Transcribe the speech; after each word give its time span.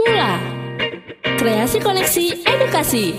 Mula 0.00 0.40
Kreasi 1.36 1.76
Koneksi 1.76 2.40
Edukasi 2.48 3.12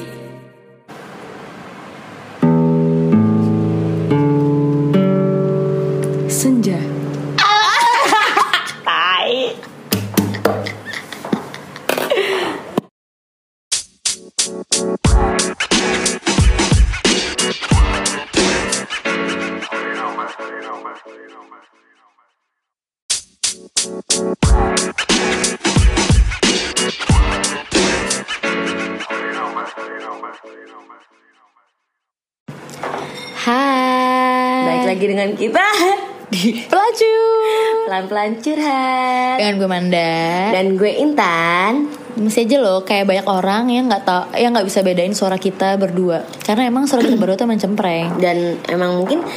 pelan-pelan 37.92 38.40
curhat. 38.40 39.36
Dengan 39.36 39.54
gue 39.60 39.68
Manda 39.68 40.16
Dan 40.56 40.80
gue 40.80 40.92
Intan. 40.96 41.92
Masih 42.16 42.48
aja 42.48 42.58
loh 42.64 42.88
kayak 42.88 43.04
banyak 43.04 43.28
orang 43.28 43.68
yang 43.68 43.92
nggak 43.92 44.08
tau 44.08 44.32
yang 44.32 44.56
nggak 44.56 44.64
bisa 44.64 44.80
bedain 44.80 45.12
suara 45.12 45.36
kita 45.36 45.76
berdua 45.76 46.24
karena 46.48 46.72
emang 46.72 46.88
suara 46.88 47.04
kita 47.04 47.20
berdua 47.20 47.36
tuh 47.36 47.52
emang 47.52 47.60
cempreng 47.60 48.16
Dan 48.16 48.64
emang 48.72 48.96
mungkin 48.96 49.28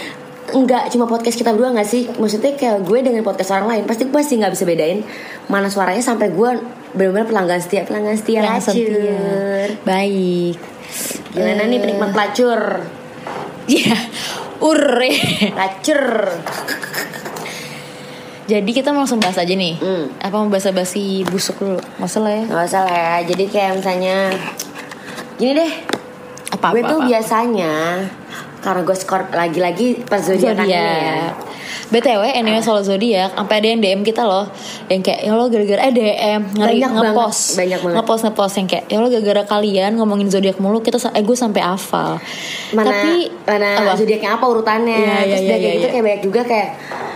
nggak 0.55 0.87
cuma 0.95 1.11
podcast 1.11 1.35
kita 1.35 1.51
berdua 1.51 1.75
nggak 1.75 1.89
sih? 1.91 2.07
Maksudnya 2.15 2.55
kayak 2.55 2.87
gue 2.87 2.99
dengan 3.03 3.27
podcast 3.27 3.59
orang 3.59 3.75
lain 3.75 3.83
pasti 3.91 4.07
gue 4.07 4.15
pasti 4.15 4.39
nggak 4.39 4.55
bisa 4.55 4.63
bedain 4.71 5.02
mana 5.51 5.66
suaranya 5.66 6.02
sampai 6.07 6.30
gue 6.30 6.51
benar-benar 6.95 7.27
pelanggan 7.27 7.59
setia 7.59 7.83
pelanggan 7.83 8.15
setia 8.15 8.39
lacur. 8.47 8.71
setia. 8.71 9.19
baik 9.83 10.55
Gimana 11.35 11.66
nih 11.66 11.79
penikmat 11.83 12.15
pelacur? 12.15 12.87
Iya 13.66 13.99
Ure 14.63 15.11
Pelacur. 15.51 16.02
Jadi 18.45 18.70
kita 18.70 18.92
mau 18.92 19.02
langsung 19.02 19.18
bahas 19.18 19.37
aja 19.37 19.50
nih 19.50 19.74
Hmm. 19.76 20.06
Apa 20.18 20.37
mau 20.37 20.48
bahasa-basi 20.48 21.24
busuk 21.24 21.56
dulu 21.56 21.80
Gak 21.80 22.04
usah 22.04 22.20
lah 22.20 22.32
ya 22.32 22.45
Gak 22.45 22.64
usah 22.66 22.80
lah 22.82 22.95
ya. 22.95 23.14
Jadi 23.24 23.45
kayak 23.48 23.73
misalnya 23.78 24.16
gini 25.34 25.52
deh. 25.54 25.73
Apa, 26.52 26.70
gue 26.70 26.80
apa, 26.80 26.88
tuh 26.88 26.98
apa. 27.00 27.09
biasanya 27.09 27.74
karena 28.60 28.80
gue 28.80 28.96
skor 28.96 29.22
lagi-lagi 29.28 29.87
pas 30.02 30.22
zodiakan 30.22 30.65
ini 30.65 30.72
ya. 30.72 30.80
Zodiak. 30.80 31.32
BTW 31.84 32.22
anyway 32.32 32.59
soal 32.59 32.80
zodiak 32.80 33.37
sampai 33.37 33.60
ada 33.60 33.66
yang 33.68 33.78
DM 33.78 34.00
kita 34.00 34.24
loh 34.24 34.48
yang 34.88 35.04
kayak 35.04 35.20
ya 35.20 35.37
lo 35.37 35.52
gara-gara 35.52 35.84
eh 35.84 35.92
DM 35.92 36.40
ngeri 36.56 36.80
Banyak 36.80 36.90
ngepost 36.96 37.42
banget, 37.45 37.59
banyak 37.60 37.78
banget. 37.78 37.96
ngepost 38.00 38.22
ngepost 38.24 38.54
yang 38.56 38.66
kayak 38.66 38.84
ya 38.88 38.98
lo 38.98 39.09
gara-gara 39.09 39.42
kalian 39.45 39.90
ngomongin 39.95 40.28
zodiak 40.28 40.56
mulu 40.56 40.80
kita 40.80 40.96
eh 41.12 41.20
gue 41.20 41.37
sampai 41.37 41.60
hafal 41.60 42.16
Mana 42.72 42.88
tapi 42.88 43.28
mana 43.45 43.95
zodiaknya 43.95 44.30
apa 44.32 44.45
urutannya. 44.48 44.96
Iya, 44.96 45.04
iya, 45.04 45.20
Terus 45.28 45.28
iya, 45.28 45.45
udah 45.45 45.52
kayak 45.52 45.60
iya, 45.60 45.74
gitu 45.74 45.84
iya. 45.84 45.92
kayak 45.92 46.04
banyak 46.09 46.22
juga 46.24 46.40
kayak 46.48 46.68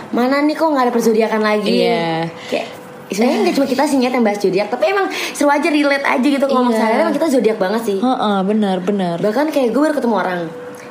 mana 0.09 0.41
nih 0.41 0.53
kok 0.53 0.67
nggak 0.67 0.85
ada 0.85 0.93
perzodiakan 0.93 1.41
lagi. 1.41 1.73
Iya. 1.81 2.27
Kayak 2.45 2.67
sebenarnya 3.09 3.37
nggak 3.41 3.55
cuma 3.55 3.67
kita 3.67 3.83
sih 3.83 3.97
Nyet, 3.97 4.11
yang 4.11 4.21
bahas 4.21 4.37
zodiak, 4.37 4.67
tapi 4.67 4.85
emang 4.87 5.05
seru 5.31 5.49
aja 5.49 5.65
relate 5.65 6.03
aja 6.03 6.27
gitu 6.29 6.45
ngomong 6.45 6.69
Iya. 6.69 6.79
sehari 6.79 6.93
emang 6.99 7.15
kita 7.15 7.27
zodiak 7.27 7.57
banget 7.57 7.81
sih. 7.83 7.97
Heeh, 7.97 8.37
benar 8.43 8.77
benar 8.79 9.17
Bahkan 9.17 9.49
kayak 9.49 9.69
gue 9.69 9.81
baru 9.81 9.93
ketemu 9.93 10.15
orang 10.15 10.39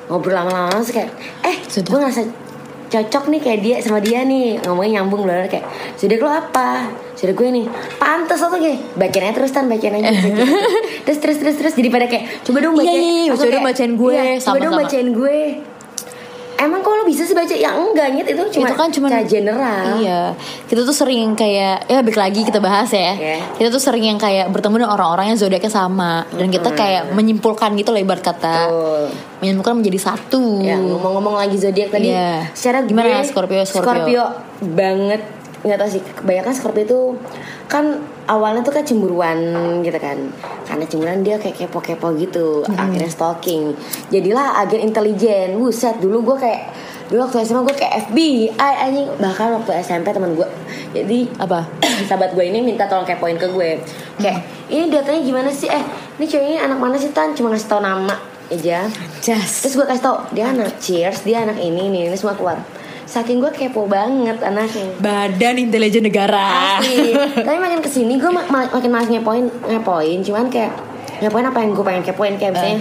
ngobrol 0.07 0.35
lama-lama 0.35 0.73
terus 0.73 0.91
kayak 0.91 1.11
eh 1.43 1.57
Zodiak. 1.65 1.87
gue 1.87 1.99
ngerasa 2.01 2.23
cocok 2.89 3.25
nih 3.29 3.41
kayak 3.45 3.61
dia 3.61 3.77
sama 3.79 4.01
dia 4.01 4.25
nih 4.25 4.57
ngomongnya 4.65 4.99
nyambung 4.99 5.29
bener 5.29 5.45
kayak 5.45 5.69
zodiak 5.95 6.19
lo 6.19 6.33
apa 6.33 6.89
zodiak 7.13 7.37
gue 7.37 7.49
nih 7.53 7.65
pantas 7.95 8.41
tuh 8.41 8.57
kayak 8.57 8.81
bacain 8.97 9.21
aja 9.23 9.35
terus 9.37 9.53
tan 9.53 9.69
bacain 9.69 9.93
aja 9.93 10.09
bacain 10.09 10.33
aja. 10.33 10.45
terus 11.05 11.19
terus 11.21 11.37
terus 11.37 11.57
terus 11.61 11.75
jadi 11.77 11.89
pada 11.93 12.09
kayak 12.09 12.41
coba 12.41 12.65
dong 12.65 12.73
bacain 12.73 12.89
Iya, 12.89 13.05
iya, 13.05 13.13
iya, 13.21 13.29
coba 13.29 13.45
dong 13.45 13.53
kayak, 13.53 13.69
bacain 13.69 13.93
gue, 13.93 14.15
iya, 14.17 14.41
coba 14.41 14.59
dong 14.59 14.75
bacain 14.75 15.09
gue 15.13 15.39
emang 16.59 16.83
kok 16.83 16.91
lo 16.91 17.07
bisa 17.07 17.23
sih 17.23 17.39
baca 17.39 17.55
ya 17.55 17.71
enggak 17.71 18.11
nyet 18.13 18.29
itu 18.35 18.43
cuma 18.59 18.67
itu 18.67 18.75
kan 18.75 18.89
cuma 18.91 19.07
general 19.23 20.03
Iya, 20.03 20.35
kita 20.67 20.83
tuh 20.83 20.93
sering 20.93 21.39
kayak 21.39 21.87
ya 21.87 22.03
balik 22.03 22.19
lagi 22.19 22.43
kita 22.43 22.59
bahas 22.59 22.91
ya. 22.91 23.15
Iya. 23.15 23.39
Kita 23.55 23.69
tuh 23.71 23.83
sering 23.83 24.05
yang 24.05 24.19
kayak 24.19 24.51
bertemu 24.51 24.83
dengan 24.83 24.93
orang-orang 24.99 25.33
yang 25.35 25.39
zodiaknya 25.39 25.71
sama 25.71 26.27
dan 26.35 26.51
kita 26.51 26.75
kayak 26.75 27.15
menyimpulkan 27.15 27.79
gitu 27.79 27.95
loh 27.95 28.01
ibarat 28.03 28.23
kata. 28.23 28.57
Tuh. 28.69 29.07
Menyimpulkan 29.39 29.79
menjadi 29.79 29.99
satu. 30.03 30.61
Ya 30.61 30.77
ngomong-ngomong 30.77 31.39
lagi 31.39 31.57
zodiak 31.57 31.95
tadi, 31.95 32.11
Iya. 32.11 32.51
secara 32.53 32.83
Gimana, 32.83 33.23
gue, 33.23 33.31
Scorpio, 33.31 33.63
Scorpio? 33.63 34.25
banget 34.75 35.23
nggak 35.59 35.79
tahu 35.79 35.89
sih 35.91 36.03
kebanyakan 36.03 36.53
Scorpio 36.55 36.85
itu 36.87 37.01
kan 37.67 37.99
awalnya 38.28 38.61
tuh 38.61 38.77
kan 38.77 38.84
cemburuan 38.84 39.39
gitu 39.81 39.99
kan. 39.99 40.31
Karena 40.69 40.84
cemburuan 40.84 41.25
dia 41.25 41.41
kayak 41.41 41.66
kepo-kepo 41.66 42.12
gitu 42.21 42.62
akhirnya 42.69 43.09
stalking. 43.09 43.72
Jadilah 44.12 44.61
agen 44.61 44.93
intelijen. 44.93 45.56
Buset 45.56 45.99
dulu 45.99 46.22
gue 46.33 46.37
kayak 46.44 46.71
dulu 47.09 47.25
waktu 47.25 47.49
SMA 47.49 47.65
gue 47.65 47.77
kayak 47.81 47.93
FBI 48.12 48.55
anjing. 48.61 49.09
Bahkan 49.16 49.49
waktu 49.59 49.71
SMP 49.81 50.12
teman 50.12 50.37
gue 50.37 50.49
jadi 50.93 51.28
Apa? 51.41 51.65
sahabat 52.09 52.37
gue 52.37 52.44
ini 52.44 52.61
minta 52.61 52.84
tolong 52.84 53.09
kepoin 53.09 53.41
ke 53.41 53.49
gue. 53.49 53.81
Kayak 54.21 54.45
ini 54.69 54.93
datanya 54.93 55.21
gimana 55.25 55.50
sih? 55.50 55.72
Eh 55.72 55.83
ini 56.21 56.25
ceweknya 56.28 56.69
anak 56.69 56.78
mana 56.78 56.97
sih 57.00 57.10
tan? 57.10 57.33
Cuma 57.33 57.50
ngasih 57.50 57.69
tau 57.69 57.81
nama 57.81 58.15
aja. 58.53 58.89
Jas. 59.25 59.50
Terus 59.65 59.75
gue 59.77 59.87
kasih 59.89 60.05
tau 60.05 60.16
dia 60.33 60.53
anak 60.53 60.77
cheers, 60.81 61.25
dia 61.25 61.45
anak 61.45 61.56
ini 61.60 61.89
ini, 61.89 62.09
ini 62.09 62.16
semua 62.16 62.37
keluar. 62.37 62.60
Saking 63.09 63.41
gue 63.41 63.49
kepo 63.51 63.89
banget 63.89 64.37
anaknya. 64.39 64.85
Badan 64.99 65.57
Intelijen 65.57 66.05
Negara. 66.05 66.77
Asli. 66.77 67.17
Tapi 67.47 67.57
makin 67.57 67.81
ke 67.81 67.89
sini 67.89 68.15
gue 68.15 68.29
ma- 68.29 68.45
ma- 68.47 68.69
makin 68.69 68.91
malas 68.91 69.09
ngepoin 69.09 69.49
ngepoin, 69.65 70.19
cuman 70.21 70.47
kayak 70.47 70.77
ngepoin 71.19 71.43
apa 71.43 71.59
yang 71.59 71.73
gue 71.73 71.83
pengen 71.83 72.05
kepoin 72.05 72.37
kayak 72.37 72.53
misalnya 72.53 72.79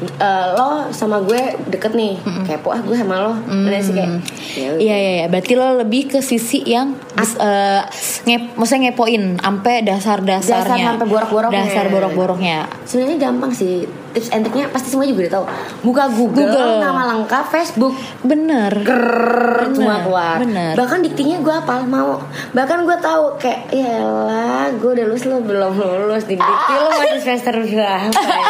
eh, 0.00 0.46
lo 0.52 0.68
sama 0.90 1.20
gue 1.20 1.40
deket 1.66 1.92
nih, 1.92 2.16
kepo 2.44 2.68
ah 2.68 2.78
gue 2.78 2.92
sama 2.92 3.20
lo. 3.20 3.32
Udah 3.42 3.80
sih 3.80 3.92
kayak 3.92 4.10
ya. 4.50 4.68
Iya 4.70 4.96
iya 4.96 5.12
iya, 5.16 5.26
berarti 5.26 5.52
lo 5.54 5.74
lebih 5.74 6.08
ke 6.08 6.20
sisi 6.20 6.60
yang 6.62 6.92
eh 7.16 7.82
ngep, 8.22 8.54
maksudnya 8.54 8.90
ngepoin 8.90 9.36
sampai 9.38 9.80
dasar-dasarnya. 9.80 10.60
Dasar 10.62 10.92
sampai 10.92 11.08
borok-boroknya. 11.08 11.56
Dasar 11.58 11.84
borok-boroknya. 11.88 12.58
Sebenarnya 12.84 13.16
gampang 13.18 13.50
sih. 13.50 13.88
Tips 14.10 14.28
and 14.28 14.42
triknya 14.42 14.66
pasti 14.66 14.88
semua 14.88 15.04
juga 15.04 15.22
udah 15.22 15.32
tahu. 15.32 15.44
Buka 15.82 16.04
Google, 16.08 16.46
Google. 16.46 16.72
nama 16.78 17.02
lengkap, 17.08 17.44
Facebook, 17.46 17.94
Bener. 18.20 18.74
Grrrr, 18.76 19.70
semua 19.70 19.78
Bener, 19.92 20.02
keluar. 20.02 20.36
bener. 20.38 20.72
Bahkan 20.74 20.98
diktinya 21.00 21.36
gue 21.38 21.54
apal 21.56 21.80
mau. 21.84 22.18
Bahkan 22.50 22.78
gue 22.82 22.96
tahu 22.98 23.24
kayak 23.36 23.70
ya 23.70 23.96
lah 24.02 24.66
gue 24.72 24.90
udah 24.90 25.04
lulus 25.04 25.24
lo 25.24 25.38
belum 25.38 25.72
lulus 25.72 26.24
di 26.24 26.34
dikti 26.34 26.72
lo 26.74 26.88
masih 26.92 27.20
semester 27.20 27.54
berapa? 27.56 28.10
ya? 28.10 28.42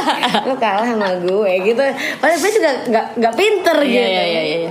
Lo 0.48 0.54
kalah 0.56 0.86
sama 0.86 1.08
gue 1.18 1.52
gitu. 1.62 1.82
Padahal 2.16 2.38
gue 2.38 2.50
juga 2.50 2.70
nggak 2.86 3.06
nggak 3.16 3.34
pinter 3.34 3.76
Iya, 3.78 3.84
gitu. 3.84 4.00
iya, 4.06 4.22
iya, 4.24 4.42
iya. 4.42 4.70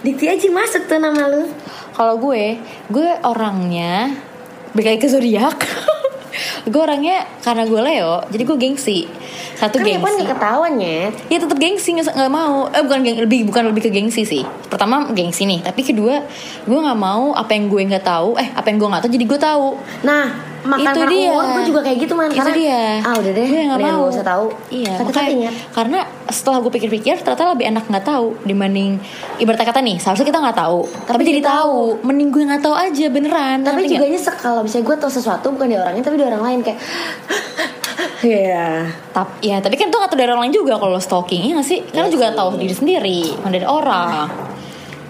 Dikti 0.00 0.24
aja 0.26 0.46
masuk 0.48 0.82
tuh 0.84 0.98
nama 0.98 1.22
lu. 1.24 1.46
Kalau 1.92 2.18
gue, 2.18 2.58
gue 2.88 3.08
orangnya 3.22 4.10
balik 4.72 4.86
lagi 4.90 5.00
ke 5.00 5.08
zodiak. 5.08 5.58
gue 6.66 6.80
orangnya 6.80 7.24
karena 7.40 7.64
gue 7.64 7.80
Leo, 7.80 8.24
jadi 8.28 8.42
gue 8.42 8.56
gengsi. 8.58 9.06
Satu 9.56 9.80
Kan 9.80 9.88
gengsi. 9.88 10.04
nggak 10.20 10.36
ketahuan 10.36 10.74
ya. 10.76 11.08
Ya 11.32 11.38
tetap 11.40 11.56
gengsi 11.56 11.88
nggak 11.96 12.12
nggak 12.12 12.32
mau. 12.32 12.68
Eh 12.72 12.82
bukan 12.84 13.00
geng, 13.04 13.18
lebih 13.24 13.48
bukan 13.48 13.72
lebih 13.72 13.88
ke 13.88 13.90
gengsi 13.92 14.22
sih. 14.28 14.42
Pertama 14.68 15.08
gengsi 15.12 15.48
nih, 15.48 15.64
tapi 15.64 15.80
kedua 15.80 16.24
gue 16.68 16.78
nggak 16.78 16.98
mau 16.98 17.32
apa 17.32 17.52
yang 17.56 17.68
gue 17.72 17.80
nggak 17.88 18.04
tahu. 18.04 18.36
Eh 18.36 18.48
apa 18.52 18.66
yang 18.68 18.76
gue 18.82 18.88
nggak 18.88 19.02
tahu 19.06 19.12
jadi 19.16 19.24
gue 19.24 19.40
tahu. 19.40 19.66
Nah, 20.04 20.24
makan 20.68 20.92
Itu 20.92 21.02
dia. 21.08 21.30
umur 21.30 21.44
gue 21.48 21.62
juga 21.64 21.80
kayak 21.80 21.98
gitu 21.98 22.12
man. 22.12 22.26
Itu 22.26 22.36
Karena, 22.36 22.52
dia. 22.52 22.82
Ah 23.00 23.14
udah 23.14 23.32
deh, 23.32 23.44
Gue 23.44 23.62
nggak 23.64 23.80
mau. 23.80 23.98
gak 24.00 24.12
usah 24.12 24.26
tahu. 24.26 24.46
Iya. 24.68 24.92
Sakit 24.92 25.06
makanya- 25.06 25.24
hatinya. 25.24 25.50
karena 25.72 25.98
setelah 26.26 26.58
gue 26.58 26.72
pikir-pikir 26.72 27.14
ternyata 27.18 27.42
lebih 27.48 27.66
enak 27.68 27.84
nggak 27.86 28.04
tahu 28.04 28.26
dibanding 28.42 28.98
ibarat 29.38 29.62
kata 29.62 29.78
nih 29.78 29.96
seharusnya 29.96 30.26
kita 30.26 30.40
nggak 30.40 30.58
tahu 30.58 30.80
tapi, 31.04 31.22
jadi 31.22 31.38
jadi 31.38 31.42
tahu. 31.46 32.02
mending 32.02 32.28
gue 32.28 32.42
nggak 32.44 32.60
tahu 32.60 32.74
aja 32.74 33.06
beneran 33.08 33.56
Tapi 33.62 33.86
juga 33.86 34.04
nyesek 34.04 34.36
kalau 34.36 34.60
misalnya 34.60 34.84
gue 34.84 34.96
tahu 34.98 35.10
sesuatu 35.12 35.46
bukan 35.48 35.66
dari 35.66 35.78
orangnya 35.78 36.02
tapi 36.02 36.16
dari 36.16 36.28
orang 36.28 36.44
lain 36.44 36.60
kayak 36.62 36.78
Iya. 38.18 38.90
Tap, 39.12 39.38
ya 39.40 39.56
tapi 39.58 39.74
kan 39.74 39.86
itu 39.86 39.94
nggak 39.94 40.10
tahu 40.10 40.18
dari 40.18 40.28
orang 40.28 40.42
lain 40.42 40.54
juga 40.56 40.74
kalau 40.74 40.92
lo 40.92 41.00
stalking 41.00 41.42
ya 41.42 41.52
nggak 41.54 41.64
sih 41.64 41.80
karena 41.86 42.08
Iya 42.08 42.12
juga 42.12 42.26
tahu 42.32 42.48
diri 42.56 42.74
sendiri 42.74 43.20
bukan 43.36 43.52
dari 43.52 43.64
orang 43.64 44.26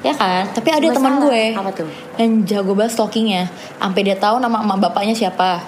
ya 0.06 0.14
kan? 0.14 0.44
Tapi 0.50 0.68
ada 0.70 0.86
teman 0.90 1.14
gue. 1.20 1.44
Apa 1.52 1.70
tuh? 1.72 1.88
yang 2.16 2.44
jago 2.44 2.72
banget 2.72 2.94
stalkingnya. 2.94 3.50
Sampai 3.76 4.00
dia 4.02 4.16
tahu 4.16 4.38
nama 4.38 4.62
emak 4.62 4.78
bapaknya 4.80 5.12
siapa. 5.12 5.60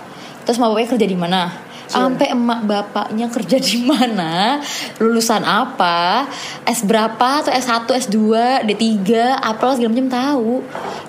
Terus 0.43 0.56
emak 0.56 0.70
bapaknya 0.70 0.88
kerja 0.88 1.06
di 1.06 1.19
mana? 1.19 1.43
Sampai 1.88 2.26
emak 2.29 2.61
bapaknya 2.64 3.26
kerja 3.29 3.56
di 3.56 3.81
mana? 3.82 4.61
Lulusan 4.96 5.40
apa? 5.40 6.29
S 6.64 6.85
berapa 6.85 7.40
atau 7.40 7.49
S1 7.49 7.88
S2 8.08 8.17
D3 8.64 9.08
apalah 9.35 9.73
segala 9.73 9.96
macam 9.96 10.08
tahu. 10.08 10.52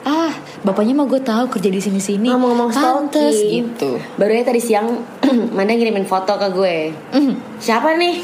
Ah 0.04 0.32
bapaknya 0.60 0.92
mah 0.92 1.04
gue 1.06 1.20
tahu 1.20 1.48
kerja 1.50 1.68
di 1.68 1.80
sini 1.80 2.00
sini 2.00 2.28
Ngomong-ngomong 2.28 2.72
Pantes 2.72 3.32
stalking. 3.32 3.76
gitu. 3.76 3.92
Baru 4.16 4.32
aja 4.32 4.52
tadi 4.52 4.60
siang 4.60 4.88
Manda 5.56 5.72
ngirimin 5.72 6.08
foto 6.08 6.36
ke 6.36 6.48
gue. 6.50 6.78
Mhm. 7.12 7.60
Siapa 7.60 7.96
nih? 7.96 8.16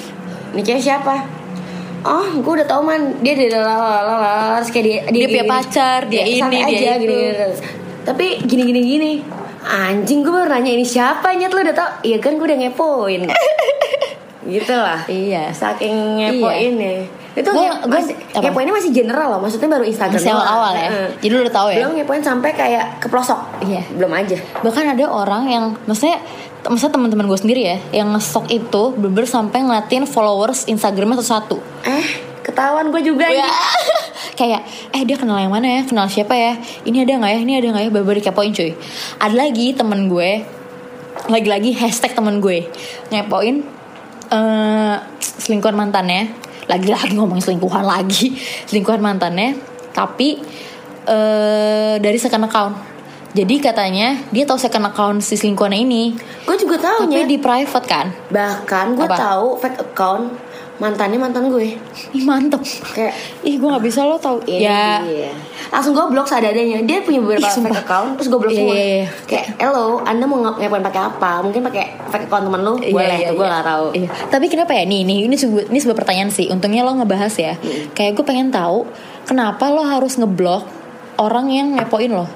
Ini 0.56 0.62
cewek 0.64 0.80
siapa? 0.82 1.35
Oh, 2.06 2.30
gue 2.36 2.54
udah 2.54 2.66
tau 2.66 2.80
man 2.80 3.18
Dia 3.20 3.34
dia 3.34 3.50
lalalala 3.52 4.56
Terus 4.56 4.70
kayak 4.70 4.86
dia 4.86 4.98
Dia 5.10 5.26
punya 5.28 5.46
pacar, 5.50 6.00
dia 6.06 6.22
santai 6.32 6.38
ini, 6.56 6.70
dia 6.70 6.78
aja, 6.78 6.92
itu. 6.94 7.02
gini, 7.02 7.16
gini. 7.18 7.48
Tapi 8.04 8.26
gini 8.40 8.64
gini 8.64 8.82
gini 8.84 9.12
anjing 9.66 10.22
gue 10.22 10.30
baru 10.30 10.46
nanya 10.48 10.72
ini 10.72 10.86
siapa 10.86 11.34
nyet 11.34 11.50
lu 11.50 11.60
udah 11.60 11.74
tau 11.74 11.90
iya 12.02 12.22
kan 12.22 12.38
gue 12.38 12.46
udah 12.46 12.54
ngepoin 12.56 13.26
gitu 14.46 14.74
lah 14.74 15.02
Iya. 15.06 15.50
saking 15.50 16.22
ngepoinnya 16.22 17.02
itu 17.34 17.50
Gua- 17.50 17.66
nge- 17.66 17.82
gua- 17.84 17.98
masih, 17.98 18.16
ngepoinnya 18.38 18.72
masih 18.72 18.92
general 18.94 19.28
loh 19.28 19.42
maksudnya 19.42 19.66
baru 19.68 19.84
Instagram 19.84 20.16
Masih 20.16 20.30
doang. 20.30 20.38
awal-awal 20.40 20.72
ya? 20.72 20.88
Heeh. 20.88 21.10
Jadi 21.18 21.32
lu 21.32 21.40
udah 21.42 21.56
tahu 21.56 21.68
ya? 21.68 21.78
belum 21.82 21.92
ngepoin 21.98 22.22
sampai 22.22 22.50
kayak 22.54 22.86
ke 22.96 23.08
pelosok 23.10 23.40
Iya. 23.60 23.82
belum 23.92 24.12
aja 24.14 24.38
bahkan 24.62 24.86
ada 24.88 25.06
orang 25.08 25.44
yang 25.48 25.64
maksudnya 25.84 26.22
maksudnya 26.66 26.94
teman-teman 26.98 27.26
gue 27.30 27.40
sendiri 27.40 27.62
ya 27.62 27.78
yang 27.94 28.10
ngestok 28.14 28.50
itu 28.50 28.84
bener 28.98 29.26
sampai 29.30 29.62
ngeliatin 29.62 30.10
followers 30.10 30.66
Instagramnya 30.66 31.22
satu-satu. 31.22 31.58
Eh 31.86 32.08
ketahuan 32.42 32.90
gue 32.90 33.02
juga 33.06 33.30
ya. 33.30 33.46
kayak 34.40 34.62
eh 34.94 35.02
dia 35.06 35.18
kenal 35.18 35.38
yang 35.38 35.54
mana 35.54 35.82
ya? 35.82 35.82
Kenal 35.86 36.10
siapa 36.10 36.34
ya? 36.34 36.58
Ini 36.86 37.06
ada 37.06 37.22
nggak 37.22 37.32
ya? 37.32 37.40
Ini 37.42 37.54
ada 37.62 37.68
nggak 37.74 37.84
ya? 37.86 37.90
Baru 37.94 38.18
dikepoin 38.18 38.52
cuy. 38.54 38.72
Ada 39.22 39.36
lagi 39.36 39.74
temen 39.78 40.10
gue 40.10 40.32
lagi-lagi 41.26 41.72
hashtag 41.74 42.12
temen 42.14 42.38
gue 42.44 42.68
ngepoin 43.10 43.56
eh 44.34 44.96
selingkuhan 45.22 45.78
mantannya. 45.78 46.34
Lagi-lagi 46.66 47.14
ngomongin 47.18 47.46
selingkuhan 47.46 47.86
lagi. 47.86 48.34
Selingkuhan 48.70 49.02
mantannya 49.02 49.58
tapi 49.94 50.42
eh 51.06 51.96
dari 52.02 52.18
second 52.18 52.50
account 52.50 52.95
jadi 53.36 53.56
katanya 53.60 54.16
dia 54.32 54.48
tahu 54.48 54.56
second 54.56 54.88
account 54.88 55.20
si 55.20 55.36
selingkuhannya 55.36 55.84
ini. 55.84 56.16
Gue 56.48 56.56
juga 56.56 56.80
tahu 56.80 57.12
tapi 57.12 57.28
di 57.28 57.36
private 57.36 57.84
kan? 57.84 58.08
Bahkan 58.32 58.96
gue 58.96 59.08
tahu 59.12 59.60
fake 59.60 59.92
account 59.92 60.32
mantannya 60.80 61.20
mantan 61.20 61.52
gue. 61.52 61.76
Ih 62.16 62.24
mantep. 62.24 62.64
Kayak 62.96 63.12
ih 63.44 63.60
gue 63.60 63.68
nggak 63.68 63.84
bisa 63.84 64.08
lo 64.08 64.16
tau. 64.16 64.40
Ini 64.40 64.64
ya. 64.64 65.04
Dia. 65.04 65.36
Langsung 65.68 65.92
gue 65.92 66.06
blok 66.16 66.32
seadanya. 66.32 66.80
Dia 66.88 67.04
punya 67.04 67.20
beberapa 67.20 67.44
Ih, 67.44 67.60
fake 67.60 67.82
account 67.84 68.10
Terus 68.16 68.28
gue 68.32 68.40
blok 68.40 68.52
Iya, 68.56 68.60
semua. 68.64 68.76
iya, 68.76 68.86
iya. 68.88 69.08
Kayak 69.28 69.46
Hello 69.60 69.86
Anda 70.08 70.24
mau 70.24 70.40
ngapain 70.40 70.84
pakai 70.88 71.02
apa? 71.04 71.32
Mungkin 71.44 71.62
pakai 71.68 71.84
fake 72.08 72.26
account 72.32 72.44
temen 72.48 72.62
lu? 72.64 72.74
Iya, 72.80 72.92
Boleh 72.96 73.18
iya, 73.20 73.28
tuh 73.28 73.36
gue 73.36 73.48
iya. 73.48 73.56
gak 73.60 73.66
tahu. 73.68 73.86
Iya. 74.00 74.10
Tapi 74.32 74.46
kenapa 74.48 74.72
ya? 74.72 74.84
Nih 74.88 75.02
nih 75.04 75.18
ini 75.28 75.36
sebuah 75.36 75.64
ini 75.68 75.80
sebuah 75.84 75.98
pertanyaan 76.00 76.32
sih. 76.32 76.48
Untungnya 76.48 76.88
lo 76.88 76.96
ngebahas 76.96 77.36
ya. 77.36 77.60
Kayak 77.92 78.16
gue 78.16 78.24
pengen 78.24 78.48
tahu 78.56 78.88
kenapa 79.28 79.68
lo 79.68 79.84
harus 79.84 80.16
ngeblok 80.16 80.64
orang 81.20 81.52
yang 81.52 81.68
ngepoin 81.76 82.16
lo. 82.16 82.28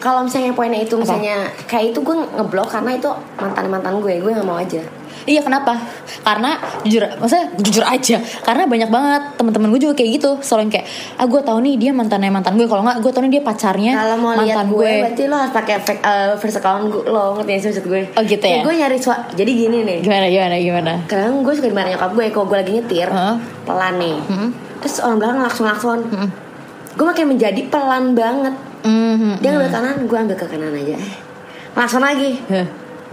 Kalau 0.00 0.24
misalnya 0.24 0.50
poinnya 0.50 0.80
itu 0.80 0.96
misalnya 0.96 1.44
Kayak 1.64 1.92
itu 1.92 2.00
gue 2.00 2.16
ngeblok 2.16 2.68
Karena 2.68 2.90
itu 2.92 3.08
mantan-mantan 3.36 4.00
gue 4.00 4.16
Gue 4.16 4.32
gak 4.32 4.42
mau 4.42 4.56
aja 4.56 4.80
Iya 5.20 5.44
kenapa? 5.44 5.76
Karena 6.24 6.56
jujur, 6.80 7.04
maksudnya 7.12 7.52
jujur 7.54 7.84
aja. 7.84 8.16
Karena 8.40 8.64
banyak 8.64 8.88
banget 8.88 9.22
teman-teman 9.36 9.68
gue 9.68 9.80
juga 9.82 9.92
kayak 9.92 10.16
gitu. 10.16 10.40
Selalu 10.40 10.60
yang 10.62 10.72
kayak, 10.72 10.86
ah 11.14 11.26
gue 11.28 11.40
tahu 11.42 11.58
nih 11.60 11.74
dia 11.76 11.90
mantannya 11.92 12.32
mantan 12.32 12.56
gue. 12.56 12.64
Kalau 12.64 12.80
nggak, 12.80 12.98
gue 12.98 13.12
tahu 13.12 13.22
nih 13.22 13.32
dia 13.36 13.42
pacarnya 13.44 13.92
Kalau 13.94 14.16
mau 14.16 14.32
lihat 14.32 14.56
mantan 14.56 14.66
gue, 14.66 14.80
gue. 14.80 14.92
Berarti 14.98 15.22
lo 15.22 15.36
harus 15.36 15.52
pakai 15.52 15.76
fake 15.78 16.00
uh, 16.02 16.32
first 16.34 16.56
account 16.56 16.88
gue, 16.88 17.04
lo 17.04 17.36
Ngerti 17.36 17.52
sih 17.54 17.68
maksud 17.68 17.84
gue 17.84 18.00
Oh, 18.10 18.22
gitu 18.24 18.40
ya? 18.40 18.48
Kayak 18.50 18.64
Gue 18.64 18.74
nyari 18.74 18.96
sua- 18.96 19.22
Jadi 19.30 19.50
gini 19.54 19.78
nih 19.82 19.98
Gimana 20.00 20.26
gimana 20.26 20.54
gimana? 20.56 20.92
Kadang 21.04 21.34
gue 21.38 21.52
suka 21.52 21.68
dimarahin 21.68 21.92
nyokap 21.94 22.10
gue 22.10 22.24
Kalau 22.26 22.46
gue 22.48 22.56
lagi 22.56 22.72
nyetir 22.72 23.06
Heeh. 23.06 23.36
Pelan 23.62 23.94
nih 23.98 24.16
Hmm. 24.24 24.48
Terus 24.80 24.96
orang 25.00 25.16
belakang 25.18 25.38
lakson-lakson 25.42 25.98
Gue 26.90 27.06
makin 27.06 27.26
menjadi 27.28 27.60
pelan 27.68 28.16
banget 28.16 28.54
Hmm. 28.82 29.36
Dia 29.38 29.48
ngambil 29.52 29.70
kanan, 29.70 29.96
gue 30.02 30.18
ambil 30.18 30.36
ke 30.36 30.46
kanan 30.46 30.72
aja. 30.72 30.94
Eh, 30.94 31.14
Langsung 31.72 32.00
lagi. 32.00 32.40
Heh. 32.46 32.66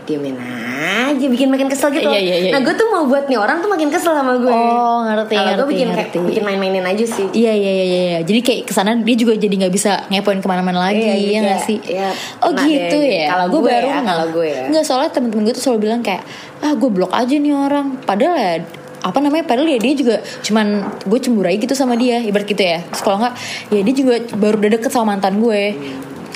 Diemin 0.03 0.39
aja, 0.39 1.19
bikin 1.19 1.51
makin 1.51 1.67
kesel 1.67 1.91
gitu. 1.91 2.07
Iya, 2.07 2.15
iya, 2.17 2.35
iya. 2.39 2.51
Nah 2.55 2.63
gue 2.63 2.71
tuh 2.71 2.87
mau 2.87 3.03
buat 3.03 3.27
nih 3.27 3.35
orang 3.35 3.59
tuh 3.59 3.67
makin 3.67 3.91
kesel 3.91 4.15
sama 4.15 4.39
gue. 4.39 4.47
Oh, 4.47 5.03
ngerti, 5.03 5.35
Kalau 5.35 5.51
gue 5.51 5.59
ngerti, 5.59 5.67
bikin 5.67 5.87
kayak 5.89 5.99
ngerti. 6.07 6.17
bikin 6.23 6.43
main-mainin 6.47 6.85
aja 6.85 7.03
sih. 7.05 7.27
Iya 7.27 7.51
iya 7.51 7.71
iya 7.73 7.83
iya. 7.83 8.01
iya. 8.07 8.19
Jadi 8.23 8.39
kayak 8.39 8.61
ke 8.63 8.71
sana 8.71 8.95
dia 8.95 9.15
juga 9.15 9.35
jadi 9.35 9.51
nggak 9.51 9.73
bisa 9.75 10.07
ngepoin 10.07 10.39
ke 10.39 10.47
mana-mana 10.47 10.79
lagi 10.81 11.03
Iya, 11.03 11.11
ya 11.11 11.19
iya, 11.19 11.39
nggak 11.43 11.61
sih? 11.61 11.77
iya. 11.83 12.09
Oh 12.39 12.55
gitu 12.55 12.97
ya. 12.97 13.27
Kalau 13.27 13.45
Gua 13.45 13.59
gue 13.59 13.67
baru 13.67 13.83
ya, 13.83 13.95
nggak. 13.97 14.07
kalau 14.07 14.25
gue 14.31 14.47
ya. 14.47 14.63
Nggak 14.71 14.83
soalnya 14.87 15.11
temen-temen 15.11 15.43
gue 15.43 15.53
tuh 15.53 15.63
selalu 15.67 15.79
bilang 15.83 15.99
kayak 15.99 16.23
ah 16.57 16.71
gue 16.71 16.87
blok 16.89 17.11
aja 17.11 17.35
nih 17.35 17.51
orang. 17.51 17.87
Padahal 17.99 18.35
ya 18.39 18.53
apa 19.01 19.19
namanya 19.21 19.45
padahal 19.45 19.69
ya 19.69 19.79
dia 19.79 19.93
juga 19.93 20.15
cuman 20.41 20.83
gue 21.05 21.19
cemburu 21.21 21.47
aja 21.47 21.59
gitu 21.61 21.75
sama 21.77 21.93
dia 21.97 22.17
ibarat 22.21 22.47
gitu 22.49 22.63
ya. 22.63 22.81
Terus 22.89 23.01
kalau 23.05 23.17
nggak 23.21 23.33
ya 23.69 23.79
dia 23.85 23.95
juga 23.95 24.13
baru 24.35 24.55
udah 24.57 24.71
deket 24.79 24.91
sama 24.93 25.13
mantan 25.15 25.37
gue. 25.41 25.63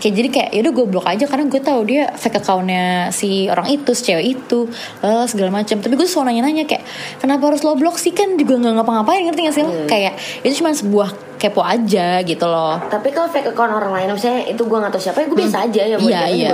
Kayak 0.01 0.15
jadi 0.17 0.29
kayak 0.33 0.49
yaudah 0.57 0.73
gue 0.73 0.85
blok 0.89 1.05
aja 1.05 1.25
karena 1.29 1.45
gue 1.45 1.61
tahu 1.61 1.79
dia 1.85 2.09
fake 2.17 2.41
accountnya 2.41 3.13
si 3.13 3.45
orang 3.53 3.69
itu 3.69 3.93
si 3.93 4.09
cewek 4.09 4.25
itu 4.33 4.65
eh, 5.05 5.25
segala 5.29 5.61
macam 5.61 5.77
tapi 5.77 5.93
gue 5.93 6.09
selalu 6.09 6.33
nanya-nanya 6.33 6.65
kayak 6.65 6.81
kenapa 7.21 7.53
harus 7.53 7.61
lo 7.61 7.77
blok 7.77 8.01
sih? 8.01 8.09
Kan 8.09 8.33
juga 8.33 8.57
nggak 8.57 8.81
ngapa-ngapain 8.81 9.29
ngerti 9.29 9.41
gak 9.45 9.53
sih 9.53 9.61
lo? 9.61 9.69
Kayak 9.85 10.17
itu 10.41 10.57
cuma 10.57 10.73
sebuah 10.73 11.09
kepo 11.37 11.61
aja 11.61 12.17
gitu 12.25 12.45
loh. 12.49 12.81
Tapi 12.89 13.13
kalau 13.13 13.29
fake 13.29 13.53
account 13.53 13.77
orang 13.77 13.93
lain 13.93 14.17
misalnya 14.17 14.41
itu 14.49 14.65
gue 14.65 14.77
gak 14.81 14.89
tau 14.89 15.01
siapa 15.05 15.21
ya 15.21 15.25
gue 15.29 15.37
biasa 15.37 15.57
aja 15.69 15.81
ya 15.85 15.97
buat 16.01 16.09
Iya, 16.09 16.21
iya. 16.33 16.49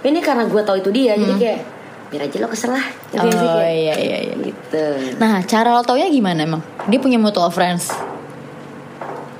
Ini 0.00 0.18
karena 0.24 0.48
gue 0.48 0.62
tahu 0.64 0.76
itu 0.80 0.88
dia 0.88 1.20
jadi 1.20 1.34
kayak 1.36 1.58
biar 2.06 2.22
aja 2.24 2.36
lo 2.38 2.46
kesel 2.46 2.70
lah. 2.70 2.86
Oh 3.14 3.22
Kayak 3.22 3.72
iya 3.72 3.94
iya 3.98 4.18
iya 4.24 4.34
Gitu. 4.36 4.84
nah 5.18 5.42
cara 5.42 5.70
lo 5.70 5.82
taunya 5.82 6.06
gimana 6.06 6.42
emang 6.42 6.62
dia 6.86 6.98
punya 6.98 7.18
mutual 7.18 7.50
friends 7.50 7.90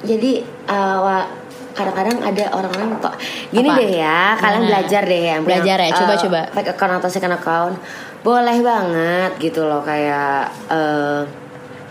Jadi 0.02 0.38
uh, 0.66 1.26
kadang-kadang 1.74 2.22
ada 2.22 2.44
orang-orang 2.54 2.96
kok 2.98 3.14
gini 3.50 3.68
Apa? 3.68 3.76
deh 3.76 3.90
ya, 3.98 4.20
kalian 4.38 4.54
Gimana? 4.56 4.70
belajar 4.72 5.02
deh 5.04 5.22
yang 5.26 5.40
punya, 5.42 5.50
Belajar 5.60 5.76
ya, 5.76 5.90
coba, 5.92 6.12
uh, 6.14 6.18
coba. 6.18 6.40
Fake 6.54 6.70
account 6.72 6.92
atau 6.96 7.08
second 7.10 7.34
account. 7.34 7.74
Boleh 8.22 8.56
banget 8.64 9.30
gitu 9.38 9.60
loh 9.62 9.82
kayak 9.82 10.46
uh, 10.70 11.20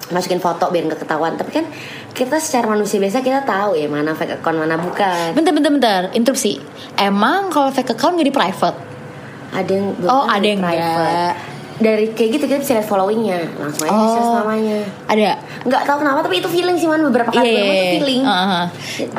masukin 0.09 0.39
foto 0.39 0.71
biar 0.71 0.87
nggak 0.87 1.03
ketahuan. 1.03 1.35
Tapi 1.35 1.51
kan 1.51 1.65
kita 2.11 2.39
secara 2.39 2.71
manusia 2.71 2.97
biasa 2.97 3.19
kita 3.19 3.43
tahu 3.43 3.75
ya 3.75 3.85
mana 3.85 4.15
fake 4.15 4.39
account 4.39 4.57
mana 4.57 4.79
bukan. 4.79 5.35
bentar 5.35 5.51
bentar 5.51 5.69
bentar 5.69 6.01
interupsi 6.15 6.55
emang 6.95 7.51
kalau 7.51 7.67
fake 7.69 7.91
account 7.91 8.15
gak 8.15 8.23
di 8.23 8.31
private 8.31 8.77
Ada 9.55 9.71
yang 9.71 9.87
Oh, 10.05 10.23
ada 10.25 10.43
yang 10.43 10.59
private. 10.59 10.83
enggak. 10.85 11.33
Dari 11.75 12.05
kayak 12.09 12.29
gitu 12.31 12.43
kita 12.45 12.57
bisa 12.57 12.71
lihat 12.73 12.87
followingnya 12.87 13.39
langsung 13.57 13.83
aja 13.83 13.91
Oh. 13.93 14.07
search 14.09 14.31
namanya. 14.37 14.79
ada 15.05 15.29
Nggak 15.61 15.81
tahu 15.83 15.97
kenapa 15.99 16.19
tapi 16.21 16.35
itu 16.37 16.47
feeling 16.47 16.77
sih 16.77 16.85
man 16.85 17.01
beberapa 17.01 17.27
kali 17.29 17.43
beberapa 17.45 17.67
tuh 17.67 17.75
iya 17.77 17.91
feeling. 17.93 18.21
Uh, 18.21 18.31
uh. 18.31 18.63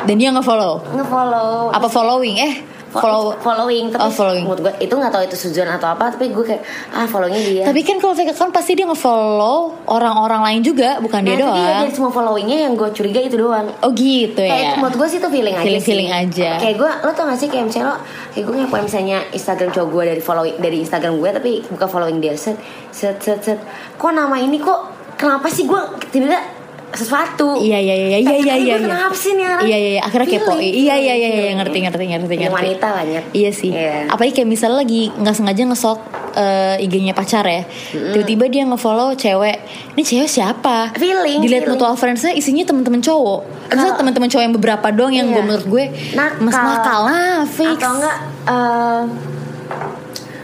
dan 0.03 0.15
dia 0.15 0.29
nggak 0.31 0.41
follow 0.43 0.81
Ngefollow 0.87 1.69
apa 1.69 1.87
following 1.87 2.35
eh 2.39 2.53
follow 2.89 3.35
following 3.37 3.87
tapi 3.87 3.99
Oh, 3.99 4.09
following. 4.09 4.43
menurut 4.43 4.61
gue 4.61 4.73
itu 4.79 4.93
nggak 4.93 5.09
tahu 5.09 5.23
itu 5.23 5.35
sujon 5.35 5.67
atau 5.67 5.87
apa 5.89 6.07
tapi 6.09 6.29
gue 6.29 6.41
kayak 6.41 6.63
ah 6.89 7.03
followingnya 7.03 7.41
dia 7.43 7.63
Tapi 7.63 7.79
kan 7.81 7.97
kalau 7.97 8.13
fake 8.13 8.31
account 8.31 8.49
pasti 8.49 8.73
dia 8.73 8.85
nge-follow 8.85 9.57
orang-orang 9.85 10.41
lain 10.41 10.61
juga, 10.61 10.97
bukan 10.97 11.19
nah, 11.19 11.27
dia 11.27 11.33
itu 11.33 11.43
doang. 11.43 11.57
dia 11.57 11.75
dari 11.79 11.91
semua 11.91 12.09
followingnya 12.09 12.57
yang 12.61 12.73
gue 12.73 12.89
curiga 12.89 13.19
itu 13.19 13.35
doang 13.35 13.67
Oh 13.81 13.91
gitu 13.91 14.39
kayak 14.39 14.55
ya. 14.57 14.73
menurut 14.77 14.95
gue 14.95 15.07
sih 15.07 15.17
itu 15.17 15.29
feeling, 15.29 15.53
aja 15.53 15.63
Feeling- 15.63 15.81
sih 15.81 15.89
feeling 15.89 16.11
aja. 16.11 16.49
kayak 16.57 16.75
gue 16.75 16.91
lo 17.01 17.11
tau 17.11 17.25
gak 17.25 17.37
sih 17.37 17.47
kayak 17.47 17.65
misalnya 17.65 17.87
lo 17.87 17.97
kayak 18.29 18.43
gue 18.43 18.55
ngepoin 18.57 18.83
misalnya 18.83 19.17
Instagram 19.29 19.69
cowok 19.69 19.87
gue 19.89 20.03
dari 20.07 20.21
following 20.21 20.55
dari 20.57 20.77
Instagram 20.79 21.13
gue 21.17 21.29
tapi 21.33 21.51
bukan 21.67 21.87
following 21.87 22.17
dia 22.17 22.33
set 22.33 22.55
set 22.89 23.17
set 23.17 23.39
set 23.41 23.59
kok 23.93 24.11
nama 24.11 24.35
ini 24.35 24.57
kok 24.57 24.79
kenapa 25.13 25.47
sih 25.47 25.63
gue 25.63 25.81
tiba-tiba 26.07 26.56
sesuatu 26.97 27.57
Iya 27.57 27.77
iya 27.77 27.95
iya 27.95 28.17
iya 28.17 28.35
iya 28.35 28.53
"Ini 28.55 28.65
iya. 28.65 28.75
kenapa 28.79 29.13
sih 29.13 29.31
nih 29.31 29.45
orang?" 29.45 29.61
Iya 29.61 29.77
iya 29.77 29.89
iya. 29.91 30.01
akhirnya 30.01 30.27
kepo. 30.31 30.53
Iya 30.55 30.95
iya 30.95 31.13
iya 31.15 31.29
iya 31.29 31.51
ngerti 31.53 31.77
ngerti 31.79 32.03
ngerti 32.07 32.25
Feeling 32.27 32.41
ngerti. 32.43 32.57
wanita 32.57 32.89
Nyet. 33.03 33.25
Iya 33.31 33.51
sih. 33.51 33.71
Iya. 33.71 34.09
Apalagi 34.09 34.33
kayak 34.33 34.49
misalnya 34.49 34.77
lagi 34.79 35.01
nggak 35.11 35.35
sengaja 35.35 35.61
ngesok 35.63 35.99
eh, 36.33 36.83
IG-nya 36.83 37.13
pacar 37.13 37.43
ya. 37.43 37.63
Tiba-tiba 37.91 38.45
dia 38.45 38.63
nge-follow 38.63 39.13
cewek. 39.13 39.57
Ini 39.93 40.03
cewek 40.03 40.27
siapa? 40.27 40.93
Feeling, 40.93 41.39
Dilihat 41.39 41.65
mutual 41.67 41.93
friends-nya 41.93 42.29
isinya 42.31 42.61
teman-teman 42.63 42.99
cowok. 42.99 43.41
Kalau- 43.67 43.97
teman-teman 43.97 44.27
cowok 44.27 44.43
yang 44.43 44.53
beberapa 44.53 44.87
doang 44.89 45.11
yang 45.11 45.27
Iya. 45.27 45.33
gue 45.33 45.43
menurut 45.43 45.67
gue 45.67 45.85
nakal, 46.13 46.39
mas 46.39 46.53
nakal 46.53 46.99
lah 47.03 47.41
fix. 47.43 47.73
atau 47.75 47.91
enggak 47.93 48.17
eh 48.45 49.03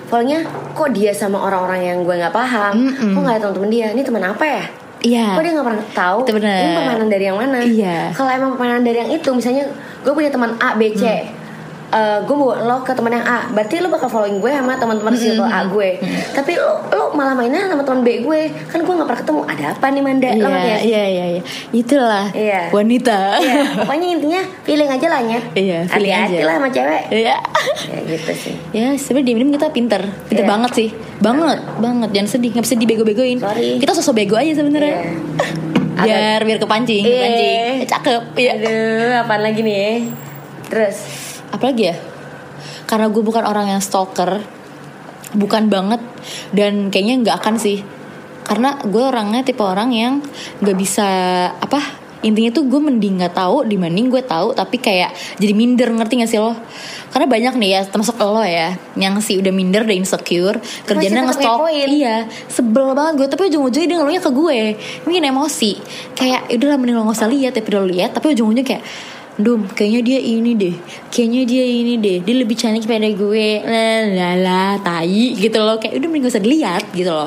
follownya 0.06 0.40
kok 0.72 0.90
dia 0.92 1.10
sama 1.10 1.42
orang-orang 1.42 1.82
yang 1.84 1.98
gue 2.02 2.16
nggak 2.16 2.30
paham 2.32 2.74
kok 2.92 3.20
nggak 3.20 3.34
ada 3.34 3.42
teman-teman 3.44 3.70
dia 3.72 3.88
ini 3.90 4.02
teman 4.02 4.24
apa 4.24 4.46
ya 4.46 4.64
Iya. 5.04 5.36
Kok 5.36 5.44
dia 5.44 5.52
gak 5.60 5.68
pernah 5.68 5.88
tahu 5.92 6.18
Itu 6.24 6.32
bener. 6.40 6.60
Ini 6.64 6.70
permainan 6.80 7.08
dari 7.12 7.26
yang 7.28 7.38
mana 7.38 7.60
Iya. 7.60 7.98
Kalau 8.16 8.32
emang 8.32 8.56
permainan 8.56 8.84
dari 8.88 8.98
yang 9.04 9.12
itu 9.12 9.30
Misalnya 9.36 9.68
gue 10.00 10.14
punya 10.16 10.32
teman 10.32 10.56
A, 10.64 10.80
B, 10.80 10.96
C 10.96 11.04
Eh, 11.94 12.20
gue 12.20 12.34
bawa 12.34 12.58
lo 12.60 12.82
ke 12.82 12.90
teman 12.90 13.14
yang 13.14 13.22
A 13.22 13.46
berarti 13.48 13.78
lo 13.78 13.86
bakal 13.88 14.10
following 14.10 14.42
gue 14.42 14.50
sama 14.50 14.74
teman-teman 14.74 15.14
circle 15.14 15.46
A 15.46 15.62
gue 15.64 16.02
tapi 16.34 16.58
lo 16.58 16.82
lo 16.90 17.14
malah 17.14 17.32
mainnya 17.32 17.70
sama 17.70 17.86
teman 17.86 18.02
B 18.02 18.18
gue 18.20 18.42
kan 18.66 18.82
gue 18.82 18.90
nggak 18.90 19.06
pernah 19.06 19.22
ketemu 19.22 19.42
ada 19.46 19.64
apa 19.70 19.86
nih 19.88 20.02
Manda 20.02 20.26
lo 20.28 20.34
Iya, 20.34 20.50
ngerti 20.50 20.66
gak 20.66 20.80
sih? 20.80 20.90
iya, 20.90 21.04
iya, 21.06 21.26
iya. 21.30 21.42
Itulah 21.72 22.26
Iya. 22.34 22.62
wanita. 22.70 23.20
Iya, 23.38 23.62
pokoknya 23.80 24.08
intinya 24.10 24.42
feeling 24.64 24.90
aja 24.90 25.06
lah 25.08 25.20
Nyet. 25.22 25.44
Iya, 25.54 25.80
feeling 25.86 26.10
Hati-hati 26.10 26.34
aja. 26.34 26.44
lah 26.44 26.54
sama 26.56 26.70
cewek 26.72 27.04
Iya. 27.12 27.36
ya 27.86 27.98
gitu 28.10 28.32
sih 28.34 28.56
Ya 28.72 28.88
sebenarnya 28.96 29.26
diem-diem 29.30 29.52
kita 29.54 29.68
pinter 29.70 30.02
Pinter 30.26 30.44
Iya. 30.44 30.50
banget 30.50 30.72
sih 30.74 30.90
Banget 31.20 31.60
Banget 31.78 32.10
Jangan 32.12 32.30
sedih 32.32 32.50
Gak 32.52 32.64
bisa 32.64 32.76
dibego-begoin 32.76 33.38
Sorry. 33.38 33.78
Kita 33.78 33.94
sosok 33.94 34.18
bego 34.18 34.34
aja 34.34 34.50
sebenarnya 34.52 34.98
Iya. 34.98 35.14
Biar 36.10 36.40
biar 36.42 36.58
kepancing 36.58 37.06
Iya. 37.06 37.14
Kepancing 37.22 37.54
Eh, 37.78 37.86
Cakep 37.86 38.22
Iya 38.34 38.52
Aduh, 38.56 39.12
apaan 39.22 39.42
lagi 39.42 39.62
nih? 39.62 40.10
Terus 40.66 41.23
Apalagi 41.64 41.96
ya? 41.96 41.98
Karena 42.84 43.08
gue 43.08 43.24
bukan 43.24 43.48
orang 43.48 43.72
yang 43.72 43.80
stalker 43.80 44.44
Bukan 45.32 45.72
banget 45.72 46.04
Dan 46.52 46.92
kayaknya 46.92 47.24
nggak 47.24 47.36
akan 47.40 47.56
sih. 47.56 47.80
Karena 48.44 48.76
gue 48.84 49.00
orangnya 49.00 49.48
tipe 49.48 49.64
orang 49.64 49.96
yang 49.96 50.20
nggak 50.60 50.76
bisa 50.76 51.08
Apa 51.56 52.04
intinya 52.24 52.52
tuh 52.56 52.68
gue 52.68 52.80
mending 52.80 53.20
nggak 53.20 53.36
tahu 53.36 53.68
dibanding 53.68 54.08
gue 54.08 54.24
tahu 54.24 54.56
tapi 54.56 54.80
kayak 54.80 55.12
jadi 55.36 55.52
minder 55.52 55.92
ngerti 55.92 56.24
gak 56.24 56.32
sih 56.32 56.40
lo? 56.40 56.56
Karena 57.12 57.28
banyak 57.28 57.54
nih 57.60 57.70
ya 57.76 57.82
termasuk 57.84 58.16
lo 58.24 58.40
ya 58.42 58.80
yang 58.96 59.20
si 59.20 59.38
udah 59.38 59.52
minder 59.52 59.84
dan 59.84 60.00
insecure 60.00 60.58
kerjanya 60.88 61.28
ngestok 61.28 61.68
iya 61.70 62.26
sebel 62.48 62.96
banget 62.96 63.14
gue 63.20 63.28
tapi 63.28 63.52
ujung-ujungnya 63.52 63.88
dia 63.92 63.98
ngeluhnya 64.00 64.24
ke 64.24 64.32
gue. 64.32 64.60
Mungkin 65.04 65.24
emosi. 65.36 65.72
Kayak 66.16 66.48
udahlah 66.48 66.80
mending 66.80 66.96
lo 66.96 67.04
gak 67.12 67.20
usah 67.20 67.30
lihat 67.30 67.52
tapi 67.60 67.70
lo 67.76 67.84
lihat 67.84 68.16
tapi 68.16 68.32
ujung-ujungnya 68.32 68.66
kayak 68.66 68.84
Dum, 69.34 69.66
kayaknya 69.66 70.02
dia 70.06 70.20
ini 70.22 70.54
deh. 70.54 70.76
Kayaknya 71.10 71.42
dia 71.50 71.64
ini 71.66 71.94
deh. 71.98 72.18
Dia 72.22 72.36
lebih 72.38 72.54
cantik 72.54 72.86
pada 72.86 73.10
gue. 73.10 73.50
Lala, 74.14 74.78
tai 74.78 75.34
gitu 75.34 75.58
loh. 75.58 75.82
Kayak 75.82 75.98
udah 75.98 76.08
mending 76.08 76.24
gak 76.24 76.34
usah 76.38 76.44
dilihat 76.44 76.84
gitu 76.94 77.10
loh. 77.10 77.26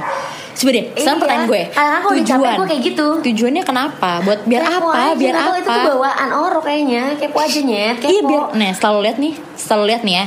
Coba 0.56 0.70
deh, 0.72 0.84
sekarang 0.94 1.04
Iya. 1.04 1.20
pertanyaan 1.20 1.44
gue. 1.44 1.62
Kalau 1.68 2.10
udah 2.14 2.24
capek 2.24 2.50
gue 2.54 2.66
kayak 2.70 2.82
gitu. 2.86 3.06
Tujuannya 3.26 3.62
kenapa? 3.66 4.10
Buat 4.22 4.40
biar 4.46 4.62
Kepo 4.62 4.88
apa? 4.88 5.12
aja, 5.12 5.18
Biar 5.18 5.34
apa? 5.34 5.54
Itu 5.58 5.68
tuh 5.68 5.82
bawaan 5.92 6.30
orang 6.30 6.62
kayaknya. 6.62 7.02
Kepo 7.18 7.38
aja 7.38 7.58
nyet. 7.60 7.96
Kepo. 7.98 8.08
Iya 8.08 8.20
biar 8.22 8.42
Nah 8.54 8.70
selalu 8.72 8.98
lihat 9.02 9.16
nih. 9.18 9.34
Selalu 9.52 9.84
lihat 9.90 10.02
nih 10.06 10.14
ya. 10.14 10.24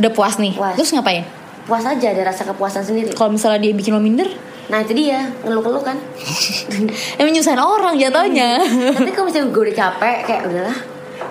Udah 0.00 0.10
puas 0.10 0.34
nih. 0.40 0.52
Puas. 0.56 0.74
Terus 0.74 0.90
ngapain? 0.90 1.22
Puas 1.62 1.84
aja 1.84 2.06
ada 2.08 2.22
rasa 2.24 2.42
kepuasan 2.42 2.82
sendiri. 2.82 3.12
Kalau 3.12 3.30
misalnya 3.30 3.60
dia 3.60 3.70
bikin 3.70 3.92
lo 3.92 4.00
minder? 4.00 4.26
Nah 4.66 4.80
itu 4.80 4.96
dia. 4.96 5.30
Ngeluh-ngeluh 5.44 5.84
kan. 5.84 5.94
Emang 7.20 7.30
nyusahin 7.30 7.60
orang 7.60 7.94
jatuhnya. 7.94 8.58
Tapi 8.96 9.12
kalau 9.12 9.28
misalnya 9.28 9.46
gue 9.46 9.62
udah 9.62 9.76
capek 9.76 10.16
Kayak 10.24 10.42
udahlah 10.48 10.78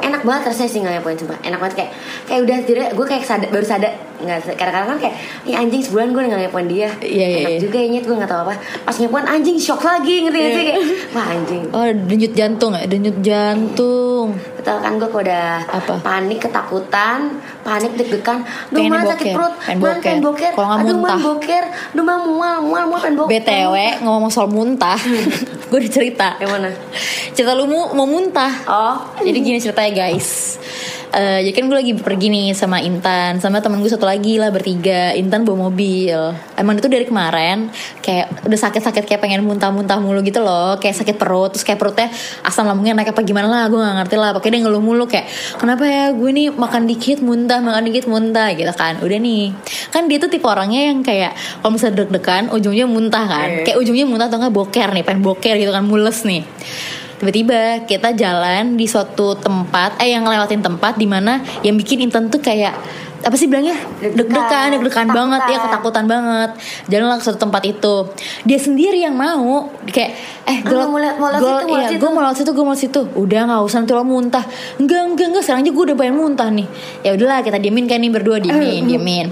enak 0.02 0.22
banget 0.26 0.42
rasanya 0.52 0.70
sih 0.70 0.80
nggak 0.82 0.94
ngepoin 1.00 1.18
sumpah. 1.18 1.40
Enak 1.46 1.60
banget 1.62 1.76
kayak 1.78 1.92
kayak 2.28 2.42
udah 2.46 2.58
tidak 2.66 2.88
gue 2.98 3.06
kayak 3.06 3.24
sadar 3.24 3.50
baru 3.54 3.66
sadar. 3.66 3.94
Nggak 4.22 4.54
kadang-kadang 4.54 4.90
kan 4.94 5.00
kayak 5.02 5.16
ini 5.46 5.54
anjing 5.58 5.82
sebulan 5.82 6.08
gue 6.14 6.22
nggak 6.30 6.42
ngepoin 6.46 6.68
dia. 6.70 6.90
Iya, 7.02 7.26
iya, 7.26 7.38
enak 7.46 7.52
iya. 7.58 7.60
juga 7.62 7.78
ya 7.82 7.88
nyet 7.90 8.06
gue 8.06 8.16
nggak 8.18 8.32
tahu 8.32 8.42
apa. 8.46 8.54
Pas 8.86 8.96
ngepoin 8.98 9.26
anjing 9.26 9.58
shock 9.58 9.82
lagi 9.82 10.16
ngerti 10.26 10.40
nggak 10.42 10.54
sih? 10.54 10.66
Kayak 10.66 10.82
wah 11.14 11.26
anjing. 11.30 11.64
Oh 11.74 11.86
denyut 12.06 12.34
jantung 12.34 12.72
ya? 12.74 12.84
Denyut 12.86 13.18
jantung. 13.22 14.28
Betul 14.58 14.78
kan 14.78 14.92
gue 14.98 15.10
kalau 15.10 15.24
udah 15.26 15.48
Apa? 15.66 15.94
panik 16.06 16.40
ketakutan 16.42 17.20
panik 17.62 17.92
deg-degan. 17.98 18.40
Duh 18.70 18.82
man 18.90 19.06
sakit 19.06 19.34
perut. 19.34 19.54
boker. 19.58 20.02
pengen 20.02 20.22
boker. 20.22 20.52
Kalau 20.54 20.68
nggak 20.70 20.82
aduh 20.86 20.98
muntah. 20.98 21.20
boker. 21.22 21.64
Duh 21.94 22.04
man 22.06 22.18
mual 22.26 22.56
mual 22.62 22.84
mual 22.90 23.00
pengen 23.02 23.16
boker. 23.22 23.32
BTW 23.32 23.76
ngomong 24.06 24.32
soal 24.34 24.50
muntah 24.50 24.98
Gue 25.72 25.88
udah 25.88 25.94
cerita. 25.96 26.28
Yang 26.44 26.52
mana 26.52 26.70
Cerita 27.32 27.56
lu 27.56 27.64
mau, 27.64 27.96
mau 27.96 28.04
muntah. 28.04 28.52
Oh. 28.68 28.98
Jadi 29.24 29.40
gini 29.40 29.58
ceritanya 29.64 30.04
guys 30.04 30.60
Eh, 31.12 31.44
jadi 31.44 31.52
kan 31.60 31.64
gue 31.68 31.76
lagi 31.76 31.94
pergi 32.00 32.32
nih 32.32 32.48
sama 32.56 32.80
Intan 32.80 33.36
sama 33.44 33.60
temen 33.60 33.84
gue 33.84 33.92
satu 33.92 34.08
lagi 34.08 34.40
lah 34.40 34.48
bertiga 34.48 35.12
Intan 35.12 35.44
bawa 35.44 35.68
mobil. 35.68 36.16
Emang 36.56 36.80
itu 36.80 36.88
dari 36.88 37.04
kemarin 37.04 37.68
kayak 38.00 38.48
udah 38.48 38.60
sakit-sakit 38.60 39.04
kayak 39.04 39.20
pengen 39.20 39.44
muntah-muntah 39.44 40.00
mulu 40.00 40.24
gitu 40.24 40.40
loh. 40.40 40.80
Kayak 40.80 41.04
sakit 41.04 41.20
perut 41.20 41.52
terus 41.52 41.68
kayak 41.68 41.84
perutnya 41.84 42.08
asam 42.48 42.64
lambungnya 42.64 42.96
naik 42.96 43.12
apa 43.12 43.28
gimana 43.28 43.52
lah 43.52 43.64
gue 43.68 43.76
gak 43.76 43.96
ngerti 44.04 44.16
lah. 44.16 44.32
Pokoknya 44.32 44.52
dia 44.56 44.62
ngeluh 44.64 44.84
mulu 44.84 45.04
kayak 45.04 45.28
kenapa 45.60 45.84
ya 45.84 46.04
gue 46.16 46.30
nih 46.32 46.48
makan 46.56 46.88
dikit 46.88 47.20
muntah 47.20 47.60
makan 47.60 47.84
dikit 47.92 48.06
muntah 48.08 48.48
gitu 48.56 48.72
kan. 48.72 49.04
Udah 49.04 49.20
nih. 49.20 49.52
Kan 49.92 50.08
dia 50.08 50.16
tuh 50.16 50.32
tipe 50.32 50.48
orangnya 50.48 50.96
yang 50.96 51.04
kayak 51.04 51.36
kalau 51.60 51.76
misalnya 51.76 52.08
deg-degan 52.08 52.48
ujungnya 52.56 52.88
muntah 52.88 53.28
kan. 53.28 53.50
Iya. 53.52 53.64
kayak 53.68 53.78
ujungnya 53.84 54.06
muntah 54.08 54.32
atau 54.32 54.40
nggak 54.40 54.56
boker 54.56 54.90
nih 54.96 55.04
pengen 55.04 55.22
boker 55.28 55.56
gitu 55.60 55.72
kan 55.76 55.84
mules 55.84 56.24
nih 56.24 56.48
tiba-tiba 57.22 57.86
kita 57.86 58.18
jalan 58.18 58.74
di 58.74 58.90
suatu 58.90 59.38
tempat 59.38 60.02
eh 60.02 60.10
yang 60.10 60.26
ngelewatin 60.26 60.66
tempat 60.66 60.98
di 60.98 61.06
mana 61.06 61.38
yang 61.62 61.78
bikin 61.78 62.02
Intan 62.10 62.34
tuh 62.34 62.42
kayak 62.42 62.74
apa 63.22 63.36
sih 63.36 63.46
bilangnya? 63.46 63.78
Deg-degan, 64.00 64.74
deg-degan 64.74 65.08
banget. 65.08 65.42
Ya 65.48 65.58
ketakutan 65.60 66.06
banget. 66.06 66.50
Jalan 66.88 67.18
ke 67.18 67.24
suatu 67.24 67.40
tempat 67.40 67.62
itu. 67.64 67.96
Dia 68.44 68.58
sendiri 68.58 68.98
yang 68.98 69.14
mau. 69.14 69.70
Kayak 69.86 70.12
eh 70.44 70.58
Ah, 70.62 70.74
mau 70.74 70.98
mau 70.98 71.30
mau 71.30 71.30
liat 71.32 71.42
iya, 71.70 71.90
situ. 71.92 72.02
gue 72.02 72.12
mau 72.12 72.22
lewat 72.22 72.36
situ 72.36 72.52
gue 72.52 72.64
mau 72.64 72.74
lewat 72.74 72.82
situ. 72.82 73.02
Udah 73.14 73.40
nggak 73.46 73.62
usah 73.62 73.78
nanti 73.80 73.94
lo 73.94 74.04
muntah. 74.04 74.44
Enggak 74.76 75.02
enggak 75.06 75.28
enggak 75.30 75.44
sekarang 75.44 75.62
aja 75.62 75.72
gue 75.72 75.84
udah 75.86 75.98
pengen 75.98 76.16
muntah 76.18 76.48
nih. 76.50 76.68
Ya 77.02 77.10
udahlah 77.14 77.40
kita 77.42 77.58
diemin 77.58 77.86
kan 77.86 77.98
nih 77.98 78.10
berdua. 78.10 78.38
Diemin 78.38 78.84
diemin. 78.86 79.28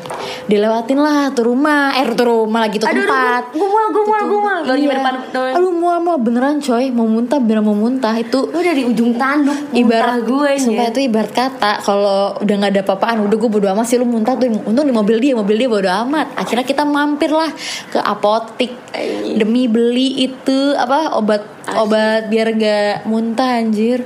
Dilewatin 0.46 1.00
lah 1.00 1.30
tuh 1.32 1.50
rumah. 1.50 1.94
Eh 1.98 2.06
tuh 2.14 2.26
rumah 2.26 2.60
lagi 2.62 2.78
tuh 2.78 2.88
Aduh, 2.88 3.04
tempat. 3.04 3.44
Gue 3.52 3.68
mual, 3.68 3.86
gue 3.90 4.04
mual, 4.06 4.24
gue. 4.24 4.40
Lagi 4.70 4.84
Iya. 4.86 4.94
depan 4.96 5.14
temen. 5.30 5.54
Aduh 5.58 5.74
mual 5.74 5.98
mual. 6.00 6.18
Beneran 6.20 6.56
coy. 6.60 6.86
Mau 6.90 7.06
muntah 7.06 7.38
beneran 7.38 7.64
mau 7.64 7.76
muntah. 7.76 8.14
Itu 8.16 8.50
Lu 8.50 8.58
udah 8.58 8.74
di 8.74 8.84
ujung 8.86 9.16
tanduk 9.16 9.58
ibarat 9.72 10.22
gue 10.24 10.50
Sumpah 10.58 10.86
itu 10.90 11.00
ibarat 11.04 11.32
kata. 11.32 11.82
Kalau 11.82 12.38
udah 12.38 12.56
gak 12.60 12.72
ada 12.72 12.82
apa-apaan 12.84 13.18
Udah 13.26 13.38
gue 13.38 13.50
bodo 13.50 13.68
amat 13.80 13.88
sih 13.88 13.96
Lu 13.96 14.04
muntah 14.04 14.36
tuh 14.36 14.52
Untung 14.68 14.84
di 14.84 14.92
mobil 14.92 15.18
dia 15.24 15.34
Mobil 15.34 15.56
dia 15.56 15.72
bodo 15.72 15.88
amat. 15.88 16.36
Akhirnya 16.36 16.68
kita 16.68 16.84
mampir 16.84 17.32
lah 17.32 17.48
Ke 17.88 18.04
apotik. 18.04 18.76
Demi 19.40 19.72
beli 19.72 20.28
itu 20.28 20.76
Apa 20.76 21.16
obat 21.16 21.48
Obat 21.80 22.28
biar 22.28 22.52
gak 22.60 23.08
muntah 23.08 23.62
anjir. 23.62 24.04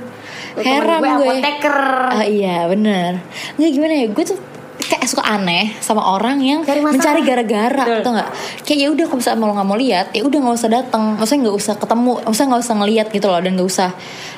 Heran 0.54 1.02
gue 1.02 1.10
gue, 1.18 1.26
apoteker. 1.34 1.78
Ah, 2.14 2.22
Iya 2.22 2.70
bener. 2.70 3.18
Nggak 3.58 3.70
gimana 3.74 3.94
ya 3.98 4.06
Gue 4.14 4.24
tuh 4.24 4.38
kayak 4.84 5.06
suka 5.08 5.24
aneh 5.24 5.76
sama 5.80 6.02
orang 6.04 6.40
yang 6.44 6.60
mencari 6.62 7.24
gara-gara 7.24 8.00
atau 8.00 8.10
nggak? 8.12 8.30
Kayak 8.64 8.78
ya 8.78 8.88
udah 8.92 9.04
kalau 9.08 9.18
misalnya 9.20 9.38
mau 9.40 9.50
nggak 9.56 9.68
mau 9.68 9.78
lihat 9.78 10.06
ya 10.12 10.22
udah 10.24 10.38
nggak 10.44 10.56
usah 10.60 10.70
datang 10.70 11.02
maksudnya 11.16 11.40
nggak 11.48 11.56
usah 11.58 11.74
ketemu 11.80 12.12
maksudnya 12.24 12.48
nggak 12.52 12.62
usah 12.62 12.76
ngelihat 12.78 13.06
gitu 13.12 13.26
loh 13.28 13.40
dan 13.40 13.50
nggak 13.56 13.68
usah 13.68 13.90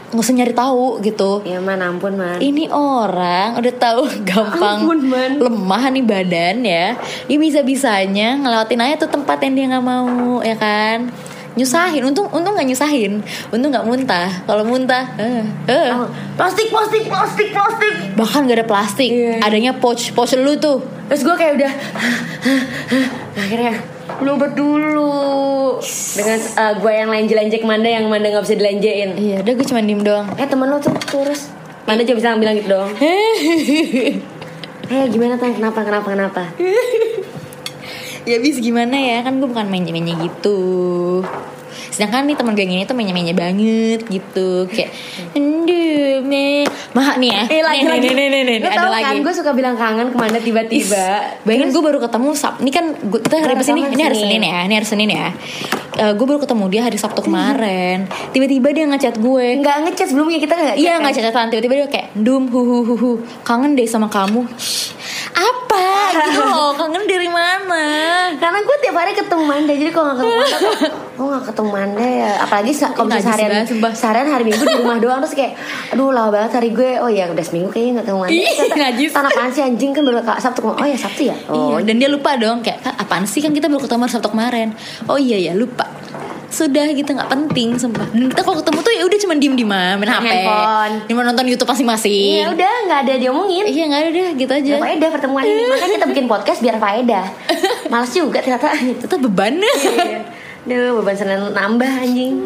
nggak 0.06 0.22
usah 0.22 0.34
nyari 0.38 0.54
tahu 0.54 0.86
gitu. 1.02 1.30
Ya 1.42 1.58
man 1.58 1.82
ampun 1.82 2.14
man. 2.14 2.38
Ini 2.38 2.70
orang 2.70 3.58
udah 3.58 3.74
tahu 3.74 4.02
gampang 4.28 4.78
Ampun, 4.86 5.00
Man. 5.02 5.30
lemah 5.42 5.82
nih 5.90 6.04
badan 6.06 6.56
ya. 6.62 6.86
Dia 7.26 7.38
bisa 7.42 7.60
bisanya 7.66 8.38
ngelewatin 8.38 8.82
aja 8.86 8.94
tuh 9.02 9.10
tempat 9.10 9.42
yang 9.42 9.54
dia 9.58 9.66
nggak 9.74 9.84
mau 9.84 10.40
ya 10.46 10.54
kan 10.54 11.10
nyusahin. 11.56 12.02
Untung 12.04 12.28
untung 12.30 12.52
nggak 12.54 12.68
nyusahin. 12.68 13.24
Untung 13.50 13.72
nggak 13.72 13.86
muntah. 13.88 14.28
Kalau 14.44 14.62
muntah 14.62 15.04
eh. 15.16 15.42
Oh, 15.90 16.06
Plastik, 16.36 16.68
plastik, 16.68 17.08
plastik, 17.08 17.48
plastik. 17.50 17.94
Bahkan 18.14 18.40
gak 18.46 18.60
ada 18.60 18.66
plastik. 18.68 19.08
Iya. 19.10 19.40
adanya 19.40 19.72
pouch 19.72 20.12
pouch 20.12 20.36
lu 20.36 20.52
tuh. 20.60 20.84
Terus 21.08 21.22
gue 21.22 21.36
kayak 21.38 21.54
udah 21.58 21.72
Akhirnya 23.38 23.74
Lu 24.22 24.34
dulu 24.40 25.12
Dengan 26.16 26.38
eh, 26.40 26.72
gue 26.78 26.92
yang 26.92 27.10
lain 27.10 27.26
jelanja 27.30 27.56
ke 27.60 27.66
Manda 27.66 27.88
Yang 27.90 28.06
Manda 28.10 28.26
gak 28.32 28.44
bisa 28.48 28.56
dilanjain 28.58 29.10
iya 29.18 29.36
udah 29.44 29.52
gue 29.54 29.66
cuma 29.66 29.80
diem 29.84 30.02
doang. 30.02 30.26
Eh 30.36 30.46
temen 30.46 30.66
lu 30.68 30.76
tuh 30.82 30.92
terus. 31.08 31.52
Manda 31.86 32.02
juga 32.02 32.18
bisa 32.18 32.34
bilang 32.34 32.58
gitu 32.58 32.68
dong 32.74 32.90
Eh 34.86 35.04
gimana 35.10 35.34
tuh 35.38 35.50
kenapa 35.54 35.80
kenapa 35.82 36.08
kenapa? 36.12 36.42
Ya 38.26 38.42
bis 38.42 38.58
gimana 38.58 38.98
ya? 38.98 39.22
Kan 39.22 39.38
gue 39.38 39.46
bukan 39.46 39.70
mainnya-mainnya 39.70 40.18
gitu 40.18 40.58
sedangkan 41.90 42.26
nih 42.26 42.36
teman 42.38 42.52
gue 42.54 42.64
yang 42.66 42.74
ini 42.78 42.84
tuh 42.84 42.96
mainnya-mainnya 42.96 43.36
banget 43.36 44.00
gitu 44.08 44.66
kayak 44.70 44.90
aduh 45.34 46.20
me. 46.26 46.66
Mah 46.96 47.20
nih 47.20 47.30
ya. 47.30 47.42
Eh 47.50 47.62
lagi 47.62 47.84
nih, 47.84 47.90
lagi. 47.92 48.00
nih, 48.02 48.14
nih, 48.16 48.26
nih, 48.28 48.42
nih, 48.62 48.70
ada 48.72 48.88
lagi. 48.88 49.04
kan 49.04 49.16
gue 49.20 49.34
suka 49.36 49.50
bilang 49.52 49.76
kangen 49.76 50.08
ke 50.10 50.16
Manda 50.16 50.40
tiba-tiba 50.40 51.36
Bayangin 51.44 51.70
gue 51.70 51.82
baru 51.84 51.98
ketemu 52.00 52.28
Sab 52.32 52.56
Ini 52.58 52.70
kan 52.72 52.84
gua, 53.04 53.20
kita 53.20 53.36
hari 53.36 53.54
ketemu 53.60 53.84
Ini 53.92 54.02
hari 54.02 54.16
Senin. 54.16 54.40
Ya 54.40 54.58
Ini 54.64 54.74
hari 54.80 54.86
Senin 54.88 55.08
ya. 55.12 55.28
Gue 56.16 56.26
baru 56.28 56.40
ketemu 56.44 56.64
dia 56.72 56.82
hari 56.84 56.98
Sabtu 57.00 57.20
kemarin. 57.24 58.04
Tiba-tiba 58.32 58.68
dia 58.72 58.84
ngechat 58.88 59.16
gue. 59.16 59.46
Nggak 59.60 59.76
ngechat 59.88 60.06
sebelumnya 60.12 60.38
kita 60.40 60.54
nggak 60.56 60.76
Iya 60.76 60.92
chat, 60.92 61.00
nggak 61.00 61.14
catatan 61.20 61.46
Tiba-tiba 61.52 61.74
dia 61.84 61.88
kayak 61.88 62.08
Dum 62.16 62.48
hu 62.48 62.60
hu 62.60 62.78
hu 62.84 62.94
hu. 62.96 63.12
Kangen 63.44 63.76
deh 63.76 63.88
sama 63.88 64.08
kamu. 64.08 64.44
Apa 65.36 65.88
gitu 66.08 66.40
loh 66.46 66.70
Kangen 66.72 67.04
dari 67.04 67.26
mana 67.26 67.82
Karena 68.34 68.58
gue 68.58 68.76
tiap 68.78 68.96
hari 68.96 69.12
ketemu 69.12 69.42
Manda 69.44 69.72
Jadi 69.72 69.90
kalau 69.90 70.06
gak 70.08 70.16
ketemu 70.18 70.34
Manda 70.36 70.58
Gue 71.12 71.26
gak 71.30 71.44
ketemu 71.46 71.70
Manda 71.70 72.02
ya 72.02 72.30
Apalagi 72.40 72.72
kalau 72.88 73.08
najis 73.08 73.24
seharian 73.24 73.50
banget, 73.50 73.68
sumpah. 73.68 73.92
Seharian 73.92 74.28
hari 74.28 74.44
Minggu 74.44 74.62
di 74.62 74.76
rumah 74.76 74.98
doang 74.98 75.20
Terus 75.20 75.34
kayak 75.34 75.52
Aduh 75.90 76.10
lama 76.10 76.28
banget 76.30 76.52
hari 76.54 76.70
gue 76.70 76.90
Oh 76.96 77.08
iya 77.08 77.24
udah 77.26 77.42
seminggu 77.42 77.68
kayaknya 77.68 77.92
gak 77.96 78.06
ketemu 78.06 78.20
Manda 78.20 78.76
najis. 78.78 79.10
Tanah 79.10 79.30
apaan 79.30 79.50
sih 79.50 79.62
anjing 79.62 79.90
kan 79.90 80.02
baru 80.02 80.20
ke- 80.20 80.38
Sabtu 80.38 80.60
kemarin 80.60 80.78
Oh 80.78 80.86
ya 80.86 80.98
Sabtu 80.98 81.22
ya 81.24 81.36
Oh 81.48 81.54
Iya, 81.72 81.84
dan 81.84 81.94
dia 81.96 82.08
lupa 82.08 82.30
dong 82.34 82.58
kayak 82.60 82.78
"Kak, 82.80 82.94
apaan 82.98 83.24
sih 83.24 83.40
kan 83.40 83.50
kita 83.50 83.66
baru 83.66 83.80
ketemu 83.80 84.04
Sabtu 84.06 84.28
kemarin. 84.28 84.68
Oh 85.04 85.16
iya 85.16 85.40
ya 85.40 85.52
lupa. 85.52 85.88
Sudah 86.46 86.86
gitu 86.94 87.10
nggak 87.10 87.30
penting 87.30 87.74
sumpah. 87.76 88.06
Dan 88.10 88.30
kita 88.30 88.42
kalau 88.42 88.58
ketemu 88.62 88.78
tuh 88.82 88.92
ya 88.94 89.02
udah 89.06 89.18
cuma 89.18 89.34
diem 89.34 89.54
diem 89.58 89.68
main 89.68 89.96
Main 89.98 90.10
HP. 90.10 90.32
Cuma 91.10 91.20
nonton 91.26 91.44
YouTube 91.46 91.70
masing-masing. 91.70 92.42
Iya 92.42 92.46
udah 92.54 92.72
gak 92.86 93.00
ada 93.06 93.14
diomongin 93.18 93.64
Iya 93.66 93.84
nggak 93.90 94.00
ada 94.00 94.10
deh 94.10 94.28
gitu 94.38 94.52
aja. 94.52 94.72
Gak 94.78 94.82
faedah 94.82 95.08
pertemuan 95.10 95.42
ini 95.42 95.62
Makanya 95.72 95.94
kita 95.98 96.06
bikin 96.10 96.26
podcast 96.26 96.58
biar 96.62 96.76
faedah 96.78 97.24
Males 97.90 98.12
juga 98.14 98.38
ternyata 98.42 98.74
Tetap 98.74 99.18
beban. 99.22 99.58
Iya. 99.58 100.20
Duh 100.66 100.98
beban 101.02 101.14
Senin 101.14 101.54
nambah 101.54 101.92
anjing 102.02 102.42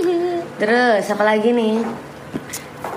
Terus 0.62 1.04
apa 1.10 1.24
lagi 1.26 1.50
nih 1.50 1.82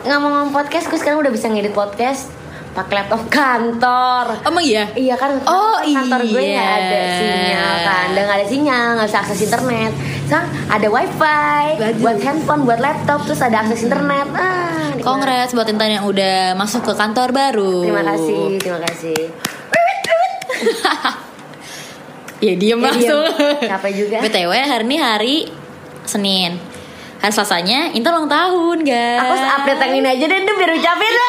Ngomong-ngomong 0.05 0.53
podcast 0.53 0.85
Gue 0.89 1.01
sekarang 1.01 1.21
udah 1.25 1.33
bisa 1.33 1.49
ngedit 1.49 1.73
podcast 1.73 2.36
pakai 2.77 2.93
laptop 2.95 3.21
kantor 3.27 4.23
Emang 4.45 4.61
iya? 4.61 4.85
Iya 4.93 5.15
kan 5.17 5.41
Oh, 5.43 5.75
kantor 5.81 6.21
gue 6.23 6.39
iya. 6.39 6.53
nggak 6.53 6.71
ada 6.77 6.99
sinyal 7.17 7.73
kan 7.81 8.05
Dan 8.13 8.21
nggak 8.21 8.37
ada 8.37 8.47
sinyal 8.47 8.87
nggak 8.93 9.07
bisa 9.09 9.19
akses 9.19 9.39
internet 9.41 9.91
Sekarang 10.27 10.47
ada 10.67 10.87
wifi. 10.87 11.63
Buat 11.97 12.17
handphone, 12.21 12.61
buat 12.63 12.77
laptop 12.77 13.19
Terus 13.25 13.41
ada 13.41 13.57
akses 13.59 13.81
internet 13.81 14.27
ah. 14.31 14.93
Kongres 14.97 15.51
buat 15.51 15.65
Intan 15.65 15.91
yang 15.91 16.03
udah 16.03 16.51
masuk 16.53 16.83
ke 16.83 16.91
kantor 16.91 17.31
baru. 17.31 17.79
Terima 17.81 18.03
kasih, 18.03 18.59
terima 18.59 18.79
kasih 18.83 19.17
Ya 22.37 22.53
diem 22.53 22.75
Ya, 22.75 22.83
langsung. 22.83 23.23
diem. 23.25 23.65
Capek 23.65 23.91
juga. 23.95 24.17
BTW 24.21 24.51
hari 24.53 24.83
ini 24.85 24.95
hari 24.95 25.35
Senin. 26.03 26.51
hari 27.17 27.31
Selasanya 27.31 27.91
Intan 27.91 28.13
ulang 28.13 28.29
tahun 28.29 28.77
guys 28.85 29.19
Aku 29.19 29.33
update 29.33 29.79
yang 29.81 29.93
ini 29.95 30.07
aja 30.07 30.25
deh, 30.27 30.39
deh 30.39 30.53
biar 30.53 30.71
ucapin 30.71 31.13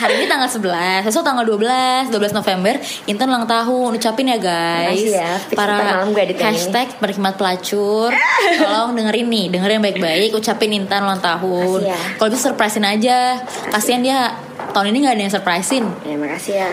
Hari 0.00 0.16
ini 0.16 0.24
tanggal 0.24 0.48
11 0.48 1.04
Besok 1.04 1.20
tanggal 1.20 1.44
12 1.44 2.08
12 2.08 2.32
November 2.32 2.74
Intan 3.04 3.28
ulang 3.28 3.44
tahun 3.44 4.00
Ucapin 4.00 4.32
ya 4.32 4.40
guys. 4.40 4.96
Makasih 4.96 5.12
ya, 5.12 5.32
Para 5.52 5.76
malam 5.76 6.16
gue 6.16 6.24
hashtag 6.40 6.88
berkhidmat 6.96 7.36
pelacur. 7.36 8.08
Tolong 8.64 8.96
dengerin 8.96 9.28
nih 9.28 9.46
Dengerin 9.52 9.84
baik-baik 9.84 10.32
Ucapin 10.32 10.72
Intan 10.72 11.04
ulang 11.04 11.20
tahun. 11.20 11.84
Ya. 11.84 12.00
Kalau 12.16 12.32
bisa 12.32 12.48
surprisein 12.48 12.88
aja. 12.88 13.44
Kasian 13.68 14.00
dia 14.00 14.32
Tahun 14.72 14.86
ini 14.88 15.04
gak 15.04 15.18
ada 15.18 15.22
yang 15.28 15.34
surprisein. 15.34 15.84
Ya 16.08 16.16
makasih 16.16 16.54
ya. 16.64 16.70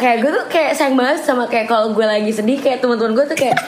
Kayak 0.00 0.16
gue 0.24 0.30
tuh 0.32 0.44
kayak 0.48 0.72
sayang 0.78 0.96
banget 0.96 1.26
sama 1.26 1.44
kayak 1.44 1.68
kalau 1.68 1.92
gue 1.92 2.06
lagi 2.06 2.32
sedih 2.32 2.56
Kayak 2.56 2.80
teman-teman 2.80 3.12
gue 3.18 3.24
tuh 3.34 3.36
kayak 3.36 3.58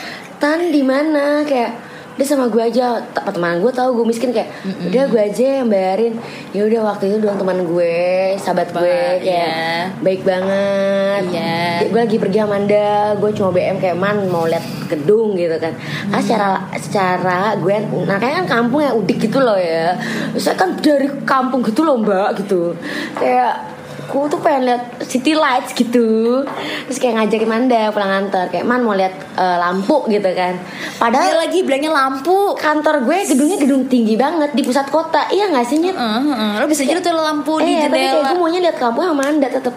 Tan 0.40 0.72
di 0.72 0.80
mana? 0.80 1.44
Kayak 1.44 1.89
udah 2.20 2.28
sama 2.28 2.52
gue 2.52 2.60
aja 2.60 3.00
teman 3.32 3.64
gue 3.64 3.72
tahu 3.72 3.96
gue 3.96 4.12
miskin 4.12 4.28
kayak 4.28 4.52
udah 4.92 5.08
gue 5.08 5.22
aja 5.24 5.64
yang 5.64 5.72
bayarin. 5.72 6.20
Ya 6.52 6.68
udah 6.68 6.92
waktu 6.92 7.08
itu 7.08 7.24
doang 7.24 7.40
teman 7.40 7.64
gue 7.64 7.96
sahabat 8.36 8.76
gue 8.76 9.24
kayak 9.24 9.24
iya. 9.24 9.88
baik 10.04 10.28
banget. 10.28 11.32
Iya. 11.32 11.88
gue 11.88 11.96
lagi 11.96 12.20
pergi 12.20 12.44
sama 12.44 12.60
Anda 12.60 13.16
gue 13.16 13.30
cuma 13.32 13.48
BM 13.56 13.80
kayak 13.80 13.96
man 13.96 14.28
mau 14.28 14.44
lihat 14.44 14.60
gedung 14.92 15.32
gitu 15.32 15.56
kan. 15.56 15.72
Ah 16.12 16.20
secara 16.20 16.68
secara 16.76 17.56
gue 17.56 17.88
nah 18.04 18.20
kayak 18.20 18.44
kan 18.44 18.60
kampung 18.60 18.84
ya 18.84 18.92
udik 18.92 19.16
gitu 19.24 19.40
loh 19.40 19.56
ya. 19.56 19.96
Saya 20.36 20.60
kan 20.60 20.76
dari 20.76 21.08
kampung 21.24 21.64
gitu 21.64 21.88
loh 21.88 22.04
mbak 22.04 22.36
gitu. 22.36 22.76
Kayak 23.16 23.79
aku 24.10 24.26
tuh 24.26 24.42
pengen 24.42 24.66
lihat 24.66 24.82
city 25.06 25.38
lights 25.38 25.70
gitu. 25.70 26.42
Terus 26.90 26.98
kayak 26.98 27.22
ngajakin 27.22 27.46
Manda 27.46 27.94
pulang 27.94 28.10
kantor 28.10 28.50
kayak 28.50 28.66
man 28.66 28.82
mau 28.82 28.98
lihat 28.98 29.14
eh, 29.38 29.56
lampu 29.62 30.02
gitu 30.10 30.26
kan. 30.34 30.58
Dia 30.58 30.98
padahal 30.98 31.46
lagi 31.46 31.62
bilangnya 31.62 31.94
lampu. 31.94 32.58
kantor 32.58 33.06
gue 33.06 33.18
gedungnya 33.30 33.58
gedung 33.62 33.86
tinggi 33.86 34.18
banget 34.18 34.50
di 34.50 34.66
pusat 34.66 34.90
kota. 34.90 35.30
Iya 35.30 35.54
nggak 35.54 35.62
sih 35.62 35.78
Nyet? 35.78 35.94
Heeh, 35.94 36.22
heeh. 36.26 36.52
Lo 36.58 36.66
bisa 36.66 36.82
jadi 36.82 36.98
tuh 36.98 37.14
lampu 37.14 37.62
di 37.62 37.70
eh 37.70 37.86
tapi 37.86 37.94
kayak 37.94 38.10
jendela. 38.10 38.26
gue 38.26 38.36
maunya 38.42 38.60
lihat 38.66 38.76
lampu 38.82 38.98
sama 39.06 39.14
Manda 39.14 39.46
tetep. 39.46 39.74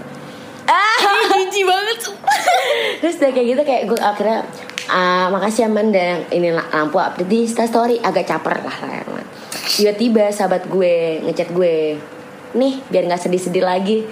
Ah, 0.65 0.97
jijik 1.45 1.63
banget. 1.69 1.97
Terus 3.05 3.15
udah 3.21 3.31
kayak 3.37 3.47
gitu 3.53 3.61
kayak 3.61 3.83
gue 3.85 3.99
akhirnya 4.01 4.39
ah, 4.89 5.29
makasih 5.29 5.67
ya 5.67 5.69
Man 5.69 5.93
dan 5.93 6.25
ini 6.33 6.49
la- 6.49 6.65
lampu 6.73 6.97
update 6.97 7.29
di 7.29 7.45
story 7.45 8.01
agak 8.01 8.25
caper 8.25 8.65
lah. 8.65 8.77
Tiba-tiba 9.77 10.33
sahabat 10.33 10.65
gue 10.65 11.21
ngechat 11.21 11.53
gue 11.53 12.01
nih 12.53 12.79
biar 12.89 13.09
nggak 13.09 13.21
sedih-sedih 13.21 13.65
lagi. 13.65 14.05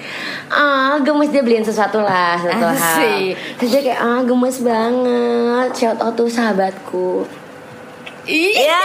Ah 0.49 0.97
gemes 1.01 1.29
dia 1.29 1.45
beliin 1.45 1.65
sesuatu 1.65 2.01
lah 2.01 2.37
sesuatu 2.41 2.67
hal. 2.73 3.37
Terus 3.61 3.69
dia 3.69 3.81
kayak 3.81 3.99
ah 4.01 4.21
gemes 4.25 4.57
banget. 4.61 5.69
Shout 5.77 5.99
out 6.01 6.13
tuh 6.17 6.29
sahabatku. 6.29 7.25
Iya 8.25 8.81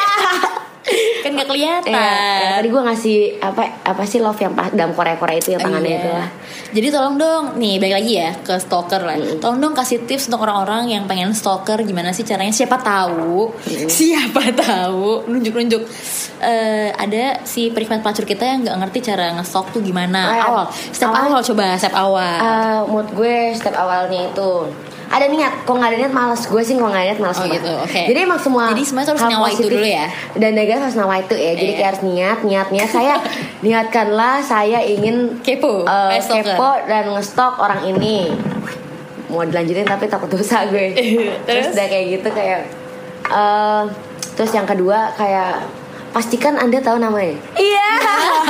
Kan 1.18 1.34
gak 1.34 1.48
kelihatan 1.48 1.90
Iya, 1.90 2.14
yang 2.40 2.54
tadi 2.56 2.68
gue 2.68 2.82
ngasih 2.84 3.16
apa 3.40 3.62
apa 3.82 4.02
sih 4.02 4.18
love 4.18 4.38
yang 4.38 4.52
pas 4.52 4.70
dalam 4.70 4.90
Korea-Korea 4.90 5.36
itu 5.36 5.50
yang 5.50 5.60
tangannya 5.60 5.88
Iya. 5.88 5.98
itu 5.98 6.10
lah 6.10 6.28
Jadi 6.66 6.88
tolong 6.88 7.16
dong, 7.16 7.44
nih 7.56 7.78
balik 7.78 7.94
lagi 7.96 8.12
ya 8.16 8.30
ke 8.36 8.54
stalker 8.56 9.00
lah. 9.00 9.16
Tolong 9.36 9.58
dong 9.58 9.72
kasih 9.72 10.02
tips 10.02 10.26
untuk 10.26 10.42
orang-orang 10.42 10.90
yang 10.90 11.04
pengen 11.04 11.30
stalker 11.32 11.78
gimana 11.80 12.10
sih 12.10 12.20
caranya? 12.22 12.50
Siapa 12.50 12.76
tahu, 12.76 13.54
siapa 13.88 14.42
tahu 14.52 15.24
nunjuk-nunjuk 15.24 15.82
eh, 16.38 16.90
ada 16.92 17.40
si 17.42 17.70
perikmat 17.70 18.02
pelacur 18.02 18.22
kita 18.24 18.44
yang 18.44 18.58
nggak 18.60 18.76
ngerti 18.78 18.98
cara 19.04 19.32
nge-stalk 19.32 19.70
tuh 19.70 19.80
gimana. 19.80 20.20
Ah, 20.28 20.42
awal, 20.44 20.64
step 20.90 21.08
awal- 21.08 21.30
awal 21.30 21.40
coba, 21.40 21.66
step 21.76 21.94
awal. 21.94 22.34
Eh, 22.36 22.80
mood 22.84 23.08
gue 23.10 23.36
step 23.52 23.72
awalnya 23.72 24.20
itu 24.26 24.50
ada 25.06 25.26
niat, 25.26 25.62
kok 25.62 25.70
nggak 25.70 25.86
ada 25.86 25.98
niat 25.98 26.10
malas 26.10 26.42
gue 26.44 26.58
sih 26.60 26.74
kok 26.74 26.82
nggak 26.82 26.98
ada 26.98 27.08
niat 27.08 27.20
malas 27.20 27.38
Oh, 27.38 27.46
gitu, 27.46 27.70
oke. 27.78 28.02
Jadi 28.04 28.18
emang 28.18 28.36
semua 28.36 28.70
Jadi 28.70 28.82
semuanya 28.82 29.08
harus 29.08 29.24
nyawa 29.24 29.46
itu 29.48 29.66
dulu 29.66 29.86
ya? 29.86 30.06
Dan 30.34 30.50
negatif 30.52 30.82
harus 30.82 30.96
nawa 30.96 31.14
itu 31.16 31.34
ya. 31.34 31.52
Jadi 31.52 31.64
Iya. 31.64 31.76
kayak 31.76 31.88
harus 31.88 32.02
niat, 32.02 32.38
niat, 32.42 32.66
niat. 32.70 32.88
Saya 32.88 33.14
niatkanlah 33.64 34.34
saya 34.40 34.78
ingin 34.80 35.38
Kepo, 35.40 35.86
stalker. 36.18 36.54
kepo 36.54 36.70
dan 36.84 37.04
ngestok 37.08 37.54
orang 37.56 37.80
ini. 37.86 38.34
Mau 39.26 39.42
dilanjutin 39.42 39.82
tapi 39.82 40.06
takut 40.06 40.26
dosa 40.28 40.66
gue. 40.66 40.90
terus? 40.94 41.38
Terus? 41.46 41.66
udah 41.72 41.86
kayak 41.86 42.06
gitu 42.12 42.28
kayak 42.30 42.60
eh 43.26 43.82
terus 44.32 44.50
yang 44.50 44.64
kedua 44.64 45.10
kayak 45.12 45.64
pastikan 46.10 46.56
anda 46.56 46.78
tahu 46.78 46.96
namanya. 46.96 47.38
Iya. 47.54 47.88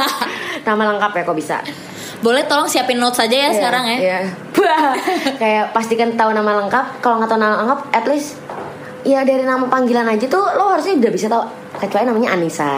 Nama 0.67 0.83
lengkap 0.91 1.13
ya 1.13 1.23
kok 1.23 1.37
bisa. 1.37 1.57
Boleh 2.19 2.43
tolong 2.43 2.65
siapin 2.65 2.97
notes 2.97 3.19
aja 3.19 3.29
ya 3.29 3.45
Iya, 3.45 3.53
sekarang 3.53 3.85
ya. 3.87 3.99
Iya. 3.99 4.21
Kayak 5.41 5.73
pastikan 5.73 6.15
tahu 6.15 6.31
nama 6.31 6.65
lengkap. 6.65 7.01
Kalau 7.01 7.19
nggak 7.19 7.31
tahu 7.31 7.41
nama 7.41 7.57
lengkap, 7.63 7.81
at 7.93 8.05
least 8.07 8.37
ya 9.07 9.23
dari 9.23 9.47
nama 9.47 9.63
panggilan 9.65 10.03
aja 10.05 10.27
tuh 10.27 10.43
lo 10.59 10.75
harusnya 10.75 10.99
udah 10.99 11.13
bisa 11.13 11.27
tahu. 11.27 11.45
Kecuali 11.77 12.05
namanya 12.05 12.33
Anissa. 12.33 12.73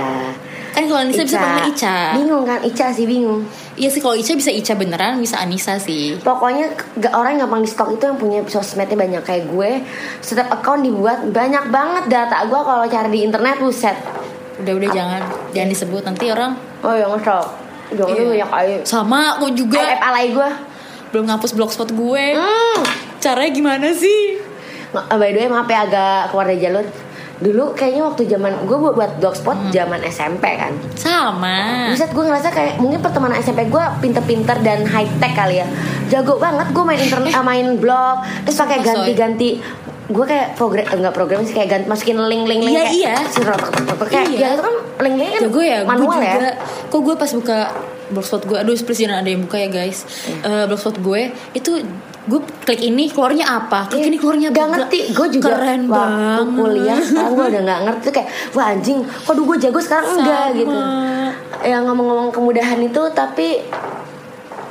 Kan 0.68 0.84
kalau 0.84 1.00
Anissa 1.00 1.22
bisa 1.22 1.38
panggil 1.38 1.64
Ica. 1.70 1.96
Bingung 2.14 2.44
kan? 2.44 2.58
Ica 2.60 2.86
sih 2.90 3.06
bingung. 3.06 3.42
Iya 3.74 3.88
sih 3.88 3.98
kalau 3.98 4.14
Ica 4.14 4.34
bisa 4.34 4.50
Ica 4.50 4.74
beneran, 4.74 5.18
bisa 5.18 5.38
Anissa 5.38 5.78
sih. 5.78 6.18
Pokoknya 6.20 6.70
gak, 6.98 7.14
orang 7.14 7.34
yang 7.34 7.46
gampang 7.46 7.62
di 7.64 7.70
stok 7.70 7.94
itu 7.94 8.04
yang 8.04 8.18
punya 8.18 8.38
sosmednya 8.44 8.94
banyak 8.94 9.22
kayak 9.24 9.44
gue. 9.48 9.70
Setiap 10.20 10.50
account 10.52 10.82
dibuat 10.82 11.30
banyak 11.30 11.70
banget 11.70 12.04
data 12.10 12.42
gue 12.44 12.60
kalau 12.60 12.84
cari 12.84 13.08
di 13.08 13.20
internet 13.22 13.56
buset. 13.58 13.96
Udah 14.58 14.72
udah 14.74 14.90
jangan 14.90 15.22
jangan 15.54 15.68
disebut 15.70 16.02
nanti 16.02 16.24
orang 16.34 16.52
Oh 16.82 16.90
ya 16.90 17.06
ngestok. 17.06 17.46
Jangan 17.94 18.12
Iya. 18.12 18.20
lu 18.20 18.30
banyak 18.34 18.50
ayo. 18.52 18.76
sama 18.84 19.38
aku 19.38 19.46
juga 19.54 19.80
Aib 19.80 20.02
alay 20.02 20.26
gue. 20.34 20.50
Belum 21.08 21.24
ngapus 21.26 21.52
blogspot 21.52 21.90
gue. 21.90 22.24
Hmm. 22.32 22.80
Caranya 23.18 23.50
gimana 23.50 23.88
sih? 23.90 24.38
Ma- 24.88 25.04
By 25.10 25.30
the 25.30 25.38
way 25.38 25.48
maaf 25.48 25.66
ya 25.66 25.84
agak 25.84 26.30
keluar 26.30 26.46
dari 26.46 26.58
jalur 26.58 26.86
Dulu 27.38 27.70
kayaknya 27.72 28.02
waktu 28.02 28.26
zaman 28.26 28.64
Gue 28.64 28.78
buat, 28.78 28.94
buat 28.94 29.12
blogspot 29.16 29.68
zaman 29.68 30.00
SMP 30.02 30.48
kan 30.54 30.72
Sama. 30.96 31.86
Buset 31.86 32.08
gue 32.08 32.24
ngerasa 32.24 32.48
kayak 32.48 32.78
Mungkin 32.78 32.98
pertemanan 32.98 33.36
SMP 33.36 33.66
gue 33.66 33.84
pinter-pinter 34.00 34.58
dan 34.58 34.82
high 34.84 35.06
tech 35.18 35.34
kali 35.34 35.58
ya 35.58 35.66
Jago 36.08 36.34
banget 36.36 36.66
gue 36.68 36.82
main 36.82 36.96
internet 36.96 37.30
ah, 37.36 37.42
main 37.42 37.76
blog 37.76 38.16
Terus 38.42 38.56
pakai 38.56 38.76
Soy. 38.76 38.86
ganti-ganti 38.86 39.50
Gue 40.08 40.24
kayak 40.24 40.56
program 40.56 40.88
Enggak 40.90 41.12
program 41.12 41.40
sih 41.42 41.52
Kayak 41.52 41.68
ganti, 41.70 41.86
masukin 41.86 42.18
link-link 42.18 42.60
link 42.60 42.72
Iya, 42.72 42.82
kayak, 42.82 42.96
iya. 42.96 43.14
Kayak 44.08 44.26
Iya. 44.26 44.38
ya 44.40 44.48
itu 44.50 44.62
kan 44.64 44.74
link-linknya 44.98 45.30
kan 45.30 45.42
Jago 45.44 45.60
ya, 45.60 45.78
gue 45.78 45.86
manual 45.86 46.16
juga. 46.16 46.26
ya 46.42 46.52
Kok 46.88 47.00
gue 47.02 47.14
pas 47.14 47.30
buka 47.30 47.58
blogspot 48.08 48.42
gue, 48.44 48.56
aduh 48.56 48.74
please 48.74 48.98
jangan 48.98 49.20
ada 49.20 49.28
yang 49.28 49.42
buka 49.42 49.56
ya 49.56 49.68
guys. 49.68 50.04
Iya. 50.24 50.36
Eh, 50.42 50.64
blogspot 50.66 50.96
gue 50.98 51.20
itu 51.52 51.70
gue 52.28 52.40
klik 52.62 52.82
ini 52.82 53.08
keluarnya 53.08 53.48
apa? 53.48 53.88
Klik 53.88 54.00
Iya, 54.00 54.06
ini 54.06 54.18
keluarnya 54.18 54.48
Gak 54.50 54.60
apa? 54.60 54.72
ngerti 54.76 55.00
Gue 55.10 55.28
juga 55.30 55.48
keren 55.56 55.88
waktu 55.88 55.96
banget. 56.44 56.46
kuliah 56.54 56.98
Sekarang 57.00 57.32
gue 57.32 57.46
udah 57.48 57.62
gak 57.64 57.80
ngerti 57.88 58.08
kayak 58.12 58.28
Wah 58.52 58.66
anjing 58.68 58.98
Kok 59.00 59.32
dulu 59.32 59.44
gue 59.48 59.58
jago 59.64 59.80
sekarang 59.80 60.08
enggak 60.12 60.44
Sama. 60.44 60.58
gitu 60.60 60.76
yang 61.58 61.82
ngomong-ngomong 61.84 62.30
kemudahan 62.30 62.78
itu 62.78 63.02
tapi 63.10 63.64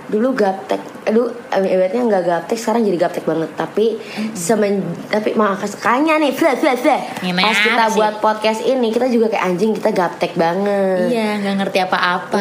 dulu 0.07 0.31
gaptek 0.31 0.79
aduh 1.03 1.27
ibaratnya 1.51 1.99
nggak 2.01 2.23
gaptek 2.23 2.55
sekarang 2.55 2.79
jadi 2.81 2.97
gaptek 2.97 3.23
banget 3.23 3.51
tapi 3.53 3.99
semen 4.31 4.79
tapi 5.05 5.35
makanya 5.35 6.15
nih 6.17 6.31
flat 6.31 6.55
flat 6.55 6.79
flat 6.79 7.01
pas 7.19 7.57
kita 7.57 7.85
sih? 7.85 7.95
buat 7.95 8.13
podcast 8.17 8.61
ini 8.61 8.87
kita 8.87 9.07
juga 9.07 9.27
kayak 9.27 9.43
anjing 9.45 9.71
kita 9.71 9.91
gaptek 9.91 10.31
banget 10.33 11.07
Iya, 11.07 11.39
nggak 11.39 11.55
ngerti 11.57 11.79
apa-apa. 11.81 12.39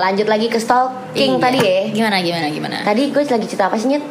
Lanjut 0.00 0.26
lagi 0.26 0.46
ke 0.46 0.56
stalking 0.56 1.32
Iya. 1.32 1.42
tadi 1.42 1.58
ya 1.58 1.78
Gimana 1.92 2.16
gimana 2.20 2.46
gimana? 2.48 2.76
tadi 2.82 3.10
gue 3.10 3.22
lagi 3.24 3.46
cerita 3.46 3.66
apa 3.66 3.76
sih 3.76 3.88
nyet 3.88 4.04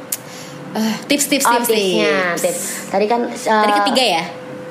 Eh, 0.75 0.95
tips 1.07 1.25
tips 1.25 1.45
Oh, 1.45 1.55
tips 1.55 1.71
tipsnya 1.71 2.35
tips. 2.35 2.41
tips 2.43 2.61
tadi 2.89 3.05
kan 3.05 3.21
Tadi 3.31 3.71
uh, 3.71 3.77
ketiga 3.81 4.03
ya? 4.13 4.23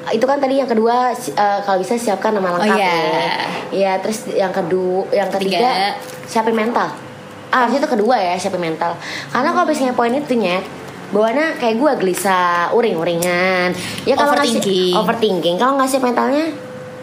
itu 0.07 0.21
kan 0.23 0.37
tadi 0.37 0.61
yang 0.61 0.69
kedua 0.69 1.09
eh, 1.11 1.59
kalau 1.65 1.81
bisa 1.81 1.97
siapkan 1.97 2.37
nama 2.37 2.53
lengkap 2.55 2.69
Oh, 2.69 2.77
iya. 2.77 2.93
ya. 2.93 3.33
Iya, 3.73 3.93
terus 3.99 4.29
yang 4.29 4.53
kedua, 4.53 5.09
yang 5.11 5.33
ketiga 5.33 5.57
Tiga. 5.59 5.73
siapin 6.27 6.53
mental. 6.53 6.93
Ah, 7.55 7.63
harusnya 7.63 7.79
itu 7.79 7.91
kedua 7.93 8.19
ya, 8.19 8.35
siapin 8.35 8.59
mental. 8.61 8.99
Karena 9.31 9.49
kalau 9.49 9.63
biasanya 9.65 9.95
poin 9.95 10.11
itu 10.11 10.35
nyet 10.35 10.67
bawaannya 11.07 11.55
kayak 11.55 11.77
gue 11.77 11.93
gelisah, 11.97 12.75
uring-uringan. 12.75 13.71
Ya 14.03 14.15
kalau 14.15 14.35
Overthinking. 14.35 14.91
overthinking. 14.93 15.55
Kalau 15.55 15.79
nggak 15.79 15.87
siap 15.87 16.03
mentalnya, 16.03 16.51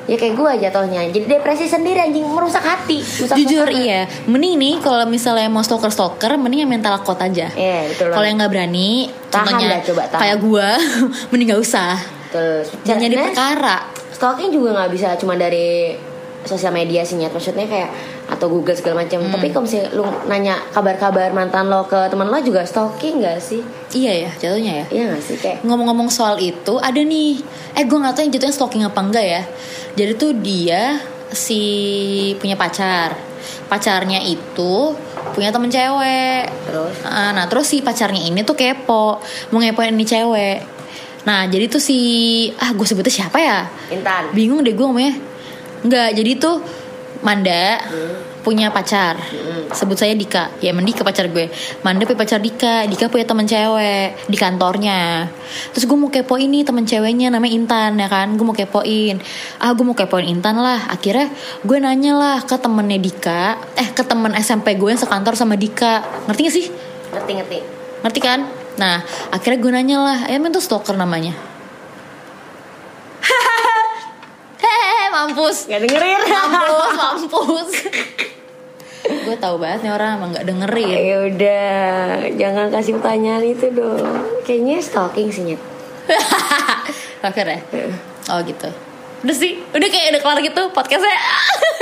ya 0.04 0.16
kayak 0.18 0.36
gue 0.36 0.52
jatuhnya. 0.60 1.02
Jadi 1.08 1.26
depresi 1.26 1.64
sendiri 1.66 1.96
anjing 2.02 2.26
merusak 2.26 2.60
hati. 2.60 3.00
merusak 3.00 3.40
Jujur 3.40 3.72
iya, 3.72 4.12
mending 4.26 4.60
nih 4.60 4.76
kalau 4.78 5.08
misalnya 5.08 5.48
mau 5.48 5.64
stalker 5.64 5.88
stalker, 5.88 6.36
mending 6.36 6.68
yang 6.68 6.72
mental 6.72 7.00
kuat 7.00 7.24
aja. 7.24 7.48
Iya, 7.50 7.88
betul 7.88 8.12
Kalau 8.12 8.26
yang 8.26 8.36
nggak 8.36 8.52
berani, 8.52 8.90
Tahan 9.26 9.46
contohnya 9.48 9.68
dah, 9.70 9.82
coba 9.82 10.02
tahan. 10.06 10.20
kayak 10.20 10.38
gua, 10.40 10.68
mending 11.32 11.48
nggak 11.48 11.64
usah. 11.64 11.96
Terus 12.28 12.68
Jangan 12.82 13.00
jadi 13.02 13.16
sebenarnya 13.16 13.32
perkara. 13.32 13.78
stalking 14.12 14.50
juga 14.52 14.70
nggak 14.74 14.92
bisa 14.92 15.08
cuma 15.16 15.34
dari 15.34 15.96
sosial 16.44 16.72
media 16.72 17.02
sih 17.02 17.16
Nyet. 17.16 17.30
maksudnya 17.30 17.64
kayak 17.64 17.90
atau 18.28 18.48
Google 18.48 18.74
segala 18.74 19.02
macam 19.02 19.20
Hmm. 19.20 19.32
tapi 19.32 19.48
kalau 19.50 19.64
misalnya 19.64 19.90
lu 19.92 20.04
nanya 20.26 20.56
kabar-kabar 20.70 21.30
mantan 21.30 21.68
lo 21.68 21.84
ke 21.84 22.08
teman 22.08 22.26
lo 22.26 22.38
juga 22.38 22.62
stalking 22.62 23.20
gak 23.20 23.38
sih 23.38 23.62
Iya 23.92 24.26
ya, 24.26 24.32
jatuhnya 24.40 24.74
ya. 24.74 24.86
iya 24.90 25.04
gak 25.10 25.22
sih 25.22 25.36
kayak 25.36 25.62
Ngomong-ngomong 25.62 26.08
soal 26.08 26.38
itu, 26.38 26.78
ada 26.78 26.98
nih. 26.98 27.44
Eh, 27.74 27.84
gue 27.84 27.94
nggak 27.94 28.14
tahu 28.14 28.24
yang 28.24 28.32
jatuhnya 28.32 28.54
stalking 28.54 28.84
apa 28.84 29.00
enggak 29.00 29.26
ya. 29.26 29.42
Jadi 29.94 30.12
tuh 30.16 30.32
dia 30.34 30.96
si 31.30 31.62
punya 32.38 32.56
pacar. 32.56 33.14
Pacarnya 33.68 34.20
itu 34.22 34.96
punya 35.32 35.50
temen 35.50 35.68
cewek. 35.68 36.44
terus 36.66 36.96
Ah, 37.04 37.32
Nah 37.32 37.46
terus 37.46 37.66
si 37.66 37.80
pacarnya 37.80 38.20
ini 38.22 38.42
tuh 38.42 38.54
kepo 38.54 39.20
Mau 39.48 39.58
ngepoin 39.58 39.92
ini 39.92 40.04
cewek 40.04 40.60
Nah 41.22 41.46
jadi 41.46 41.68
tuh 41.68 41.80
si 41.80 41.98
ah 42.56 42.72
gue 42.72 42.84
sebutnya 42.84 43.12
siapa 43.14 43.38
ya? 43.38 43.68
Intan. 43.90 44.32
Bingung 44.32 44.60
deh 44.62 44.72
gue 44.72 44.82
ngomongnya. 44.82 45.16
Enggak, 45.82 46.10
jadi 46.13 46.32
tuh 46.38 46.58
Manda 47.22 47.78
punya 48.41 48.74
pacar. 48.74 49.13
Sebut 49.70 49.94
saya 49.94 50.17
Dika. 50.17 50.50
Ya 50.58 50.74
emang 50.74 50.82
Dika 50.82 51.06
pacar 51.06 51.30
gue. 51.30 51.54
Manda 51.86 52.02
punya 52.10 52.17
pacar 52.17 52.41
Dika. 52.41 52.89
Dika 52.89 53.13
punya 53.13 53.30
teman 53.30 53.46
cewek 53.46 54.26
di 54.26 54.38
kantornya. 54.41 55.30
Terus 55.70 55.86
gue 55.86 55.98
mau 55.98 56.10
kepoin 56.10 56.50
nih 56.50 56.65
temen 56.65 56.82
ceweknya 56.82 57.30
namanya 57.30 57.54
Intan 57.54 58.02
ya 58.02 58.10
kan. 58.10 58.34
Gue 58.34 58.46
mau 58.50 58.58
kepoin. 58.58 59.22
Ah 59.62 59.70
gue 59.78 59.86
mau 59.86 59.94
kepoin 59.94 60.26
Intan 60.26 60.58
lah. 60.58 60.89
Akhirnya 60.89 61.30
gue 61.62 61.78
nanya 61.78 62.17
lah 62.17 62.38
ke 62.41 62.58
temennya 62.58 62.98
Dika. 62.98 63.62
Eh 63.78 63.94
ke 63.94 64.02
temen 64.02 64.34
SMP 64.41 64.74
gue 64.74 64.89
yang 64.89 64.98
sekantor 64.98 65.38
sama 65.38 65.54
Dika. 65.54 66.26
Ngerti 66.26 66.41
gak 66.41 66.56
sih? 66.58 66.65
Ngerti 67.13 67.32
ngerti. 67.38 67.58
Ngerti 68.02 68.20
kan? 68.26 68.39
Nah, 68.82 69.06
akhirnya 69.30 69.60
gue 69.62 69.72
nanya 69.78 69.98
lah, 70.02 70.20
emang 70.32 70.50
tuh 70.50 70.63
stalker 70.63 70.98
namanya. 70.98 71.51
Mampus. 75.32 75.58
Gak 75.72 75.80
dengerin. 75.80 76.20
Mampus, 76.28 76.91
mampus. 77.02 77.72
gue 79.02 79.38
tahu 79.38 79.56
banget 79.58 79.88
nih 79.88 79.91
orang 79.96 80.20
emang 80.20 80.30
gak 80.36 80.46
dengerin. 80.46 81.00
Ya 81.00 81.17
udah, 81.26 82.04
jangan 82.36 82.67
kasih 82.70 83.00
pertanyaan 83.00 83.44
itu 83.48 83.72
dong. 83.72 84.12
Kayaknya 84.44 84.78
stalking 84.84 85.32
sih 85.32 85.44
Nyet. 85.48 85.62
Stalker 87.22 87.48
ya? 87.48 87.60
Oh 88.34 88.41
gitu. 88.44 88.70
Udah 89.22 89.36
sih, 89.38 89.62
udah 89.70 89.88
kayak 89.89 90.17
udah 90.17 90.22
kelar 90.22 90.39
gitu 90.44 90.62
podcastnya. 90.76 91.15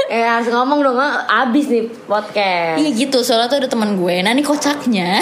Eh 0.10 0.26
harus 0.26 0.50
ngomong 0.50 0.82
dong, 0.82 0.98
abis 1.30 1.70
nih 1.70 1.86
podcast. 2.10 2.82
Iya 2.82 2.90
gitu, 2.98 3.22
soalnya 3.22 3.46
tuh 3.46 3.62
ada 3.62 3.70
teman 3.70 3.94
gue. 3.94 4.26
Nah 4.26 4.34
ini 4.34 4.42
kocaknya. 4.42 5.22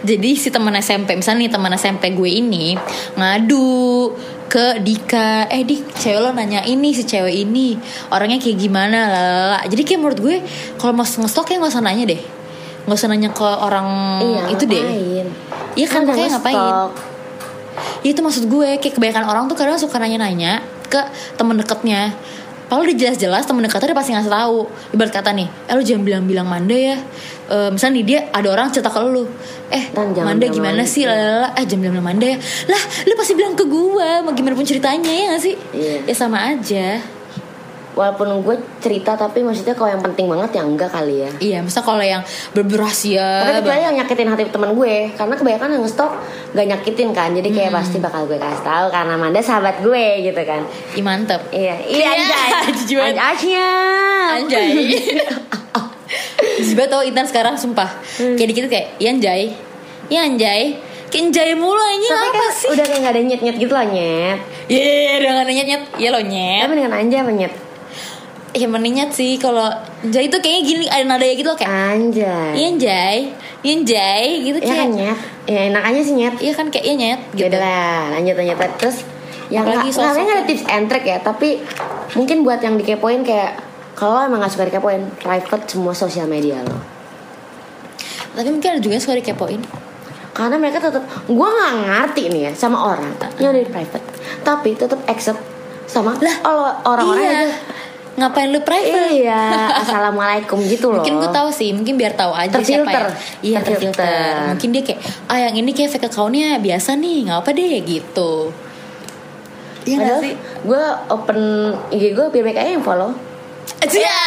Jadi 0.00 0.32
si 0.32 0.48
teman 0.48 0.72
SMP, 0.80 1.12
misalnya 1.12 1.44
nih 1.44 1.52
teman 1.52 1.76
SMP 1.76 2.16
gue 2.16 2.40
ini 2.40 2.72
ngadu 3.20 4.08
ke 4.48 4.80
Dika. 4.80 5.46
Eh 5.52 5.62
Dik, 5.62 5.94
cewek 5.94 6.20
lo 6.24 6.32
nanya 6.32 6.64
ini 6.64 6.90
si 6.96 7.04
cewek 7.04 7.46
ini 7.46 7.76
orangnya 8.08 8.40
kayak 8.40 8.56
gimana 8.58 8.98
lalala. 9.06 9.60
Jadi 9.68 9.82
kayak 9.84 10.00
menurut 10.00 10.18
gue 10.18 10.36
kalau 10.80 10.96
mau 10.96 11.04
ngestok 11.04 11.52
ya 11.52 11.56
nggak 11.60 11.72
usah 11.72 11.84
nanya 11.84 12.04
deh. 12.08 12.20
Nggak 12.88 12.96
usah 12.96 13.08
nanya 13.12 13.30
ke 13.30 13.44
orang 13.44 13.88
Iya, 14.24 14.40
itu 14.56 14.64
deh. 14.64 14.80
ngapain? 14.82 15.28
Iya 15.76 15.86
kan, 15.86 16.00
udah 16.02 16.14
makanya 16.16 16.32
ngapain? 16.40 16.58
Ya, 18.02 18.10
itu 18.10 18.20
maksud 18.24 18.44
gue 18.50 18.68
kayak 18.82 18.94
kebanyakan 18.96 19.24
orang 19.28 19.44
tuh 19.46 19.54
kadang 19.54 19.78
suka 19.78 20.02
nanya-nanya 20.02 20.64
ke 20.88 20.98
temen 21.36 21.54
deketnya 21.60 22.16
Padahal 22.68 22.84
udah 22.84 22.96
jelas-jelas 23.00 23.48
temen 23.48 23.64
dekatnya 23.64 23.90
dia 23.90 23.96
pasti 23.96 24.12
ngasih 24.12 24.32
tahu. 24.32 24.58
Ibarat 24.92 25.12
kata 25.12 25.30
nih, 25.32 25.48
eh 25.48 25.72
lu 25.72 25.82
jangan 25.82 26.04
bilang-bilang 26.04 26.44
Manda 26.44 26.76
ya. 26.76 26.96
Eh, 27.48 27.68
misalnya 27.72 27.96
nih 27.96 28.04
dia 28.04 28.20
ada 28.28 28.48
orang 28.52 28.68
cerita 28.68 28.92
ke 28.92 29.00
lu, 29.00 29.24
eh 29.72 29.88
Dan 29.88 30.12
Manda 30.12 30.44
gimana 30.52 30.84
sih? 30.84 31.08
Lalala, 31.08 31.56
eh 31.56 31.64
jangan 31.64 31.88
bilang 31.88 32.04
Manda 32.04 32.28
ya. 32.28 32.36
Lah, 32.68 32.82
lu 33.08 33.16
pasti 33.16 33.32
bilang 33.32 33.56
ke 33.56 33.64
gua, 33.64 34.20
mau 34.20 34.36
gimana 34.36 34.52
pun 34.52 34.68
ceritanya 34.68 35.08
ya 35.08 35.24
gak 35.32 35.42
sih? 35.42 35.56
Iya. 35.72 35.96
Ya 36.04 36.14
sama 36.14 36.44
aja. 36.44 37.00
Walaupun 37.98 38.40
gue 38.40 38.54
cerita 38.78 39.12
tapi 39.12 39.42
maksudnya 39.42 39.74
kalau 39.74 39.90
yang 39.90 39.98
penting 40.00 40.24
banget 40.24 40.54
ya 40.54 40.62
enggak 40.62 40.86
kali 40.88 41.18
ya. 41.18 41.30
Iya, 41.36 41.58
misal 41.60 41.82
kalau 41.82 41.98
yang 41.98 42.22
berberhasia 42.52 43.42
Tapi 43.42 43.58
kecuali 43.58 43.82
yang 43.82 43.96
nyakitin 43.96 44.28
hati 44.28 44.44
temen 44.46 44.70
gue 44.72 44.94
Karena 45.12 45.34
kebanyakan 45.34 45.68
yang 45.68 45.82
nge-stalk 45.82 46.12
Gak 46.50 46.66
nyakitin 46.66 47.10
kan 47.10 47.30
Jadi 47.30 47.48
kayak 47.48 47.66
Hmm. 47.68 47.78
pasti 47.78 47.96
bakal 47.98 48.24
gue 48.24 48.36
kasih 48.36 48.62
tahu 48.62 48.86
Karena 48.88 49.12
Amanda 49.12 49.40
sahabat 49.40 49.80
gue 49.80 50.04
gitu 50.22 50.40
kan 50.40 50.62
Ih, 50.94 51.02
mantep. 51.02 51.42
Iya 51.50 51.74
Iya 51.82 52.06
anjay 52.08 52.48
banget. 52.54 53.16
Anjaynya 53.18 53.68
Anjay. 54.30 54.68
Jijik 56.56 56.74
banget 56.74 56.90
tau 56.94 57.02
Intan 57.02 57.26
sekarang 57.26 57.54
sumpah. 57.54 57.90
Hmm. 58.16 58.34
Kayak 58.34 58.48
dikit 58.48 58.64
kayak, 58.68 58.86
iya 58.96 59.08
anjay. 59.10 59.42
Iya 60.06 60.20
anjay. 60.24 60.62
Kayak 61.08 61.24
anjay 61.26 61.50
mulu 61.52 61.76
anjing 61.76 62.08
Tapi 62.08 62.26
apa 62.26 62.38
kan 62.38 62.52
sih? 62.54 62.66
udah 62.68 62.84
kayak 62.84 63.00
gak 63.00 63.12
ada 63.12 63.20
nyet-nyet 63.22 63.56
gitu 63.56 63.72
loh 63.72 63.80
nyet 63.82 64.38
Iya, 64.68 65.12
udah 65.18 65.30
gak 65.34 65.46
nyet 65.50 65.66
nyet. 65.66 65.82
Iya 65.96 66.08
lo 66.10 66.20
nyet. 66.22 66.62
Tapi 66.62 66.74
dengan 66.74 66.92
anjay 66.94 67.18
apa 67.18 67.32
nyet? 67.32 67.52
Ya 68.50 68.64
mending 68.64 68.96
sih 69.10 69.36
kalau 69.36 69.68
anjay 70.00 70.24
itu 70.24 70.36
kayaknya 70.40 70.62
gini 70.64 70.84
ada 70.88 71.04
nadanya 71.04 71.34
gitu 71.36 71.48
loh 71.48 71.58
kayak 71.58 71.68
Anjay 71.68 72.56
iya 72.56 72.66
anjay, 72.66 73.16
iya 73.60 73.72
anjay 73.76 74.24
gitu 74.40 74.58
Iya 74.58 74.66
kan 74.66 74.76
kayak. 74.78 74.96
nyet 74.96 75.18
Ya 75.44 75.60
enak 75.68 75.82
aja 75.84 76.00
sih 76.00 76.14
nyet 76.14 76.34
Iya 76.38 76.52
kan 76.56 76.66
kayak 76.68 76.84
iya 76.84 76.94
nyet 76.96 77.20
Ya 77.28 77.36
gitu. 77.36 77.48
udah 77.50 77.60
lah 77.60 78.00
lanjut 78.16 78.34
lanjut 78.34 78.56
Terus 78.80 78.96
yang 79.48 79.64
nggak 79.64 79.88
sosok 79.88 80.16
nggak 80.18 80.34
ada 80.34 80.44
tips 80.44 80.64
and 80.66 80.84
trick 80.88 81.04
ya 81.04 81.18
Tapi 81.20 81.48
mungkin 82.14 82.36
buat 82.40 82.58
yang 82.58 82.74
dikepoin 82.74 83.20
kayak 83.22 83.52
Kalau 83.92 84.16
emang 84.18 84.40
gak 84.40 84.50
suka 84.50 84.64
dikepoin 84.64 85.02
Private 85.18 85.64
semua 85.66 85.92
sosial 85.92 86.24
media 86.24 86.62
lo 86.62 86.78
Tapi 88.32 88.48
mungkin 88.48 88.68
ada 88.70 88.80
juga 88.80 88.94
yang 88.94 89.04
suka 89.04 89.16
dikepoin. 89.16 89.60
karena 90.30 90.54
mereka 90.54 90.78
tetap 90.78 91.02
gue 91.26 91.34
nggak 91.50 91.72
ngerti 91.82 92.22
nih 92.30 92.42
ya 92.46 92.52
sama 92.54 92.78
orang 92.86 93.10
yang 93.42 93.50
dari 93.50 93.66
private 93.66 94.06
tapi 94.46 94.70
tetap 94.70 95.02
accept 95.04 95.42
sama 95.82 96.14
Lah, 96.14 96.36
kalau 96.38 96.70
orang-orang 96.86 97.24
iya. 97.26 97.34
aja 97.42 97.58
Ngapain 98.18 98.50
lu 98.50 98.60
private? 98.60 99.14
iya 99.14 99.70
assalamualaikum 99.78 100.58
gitu 100.66 100.90
loh 100.92 100.98
Mungkin 100.98 101.16
gue 101.16 101.30
tahu 101.30 101.48
sih, 101.48 101.70
mungkin 101.70 101.94
biar 101.94 102.12
tahu 102.12 102.34
aja 102.34 102.58
siapa 102.58 102.82
Terfilter. 102.82 103.04
yang 103.06 103.14
Iya 103.40 103.58
Terfilter. 103.60 103.94
terfilter. 103.94 104.36
Mungkin 104.50 104.68
dia 104.68 104.82
kayak, 104.82 105.00
ah 105.24 105.38
yang 105.40 105.54
ini 105.56 105.70
kayak 105.70 105.90
fake 105.92 106.06
accountnya 106.08 106.58
biasa 106.58 106.90
nih, 106.94 107.16
nggak 107.24 107.38
apa 107.38 107.50
deh 107.52 107.72
gitu. 107.80 108.32
Iya 109.84 110.20
sih? 110.20 110.34
gue 110.60 110.82
open 111.08 111.38
IG 111.88 112.12
gue 112.12 112.26
biar 112.28 112.42
mereka 112.42 112.60
yang 112.60 112.82
follow 112.82 113.14
Iya. 113.80 114.20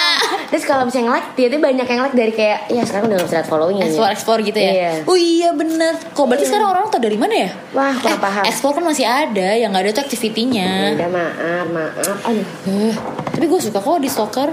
Terus 0.51 0.63
kalau 0.63 0.83
misalnya 0.83 1.15
like 1.15 1.31
dia 1.31 1.47
tuh 1.47 1.57
banyak 1.57 1.81
yang 1.81 2.01
like 2.01 2.11
dari 2.13 2.29
kayak 2.29 2.67
ya 2.67 2.83
sekarang 2.83 3.07
udah 3.07 3.15
nggak 3.15 3.25
bisa 3.25 3.37
lihat 3.39 3.47
followingnya 3.47 3.85
Explore 3.87 4.11
explore 4.11 4.41
gitu 4.41 4.59
ya. 4.59 4.71
Iya. 4.71 4.91
Oh 5.05 5.15
iya 5.15 5.49
bener. 5.51 5.95
Kok 6.11 6.25
berarti 6.25 6.43
sekarang 6.43 6.67
orang 6.69 6.83
tau 6.85 6.99
dari 6.99 7.15
mana 7.15 7.35
ya? 7.37 7.49
wah 7.71 7.95
kurang 7.95 8.19
paham 8.19 8.43
Explore 8.43 8.75
kan 8.75 8.85
masih 8.85 9.05
ada, 9.05 9.47
yang 9.53 9.71
nggak 9.71 9.81
ada 9.81 9.91
tuh 9.91 9.97
Ya 9.97 10.05
activity-nya. 10.05 10.69
udah 10.93 11.09
maaf 11.09 11.65
maaf 11.67 12.17
aduh 12.21 12.47
Eh, 12.67 12.93
tapi 13.31 13.45
gue 13.47 13.59
suka 13.59 13.79
kok 13.79 13.97
di 13.97 14.07
stalker. 14.07 14.51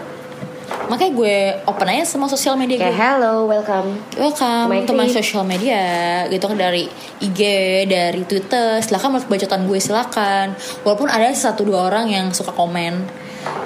Makanya 0.86 1.12
gue 1.12 1.36
open 1.64 1.88
aja 1.90 2.04
semua 2.06 2.28
sosial 2.28 2.54
media 2.54 2.76
kayak 2.78 2.88
gue. 2.88 2.96
hello 2.98 3.34
welcome 3.44 3.88
Welcome 4.14 4.66
My 4.70 4.80
to 4.82 4.92
my 4.92 5.04
feed. 5.04 5.16
social 5.18 5.42
media 5.42 5.80
gitu 6.26 6.44
kan 6.44 6.56
dari 6.56 6.88
IG, 7.18 7.40
dari 7.84 8.22
Twitter. 8.22 8.78
Silakan 8.78 9.12
menurut 9.12 9.28
bacotan 9.28 9.64
gue 9.64 9.78
silakan. 9.78 10.46
Walaupun 10.82 11.08
ada 11.08 11.28
satu 11.30 11.60
dua 11.62 11.84
orang 11.84 12.08
yang 12.08 12.26
suka 12.30 12.52
komen, 12.52 13.04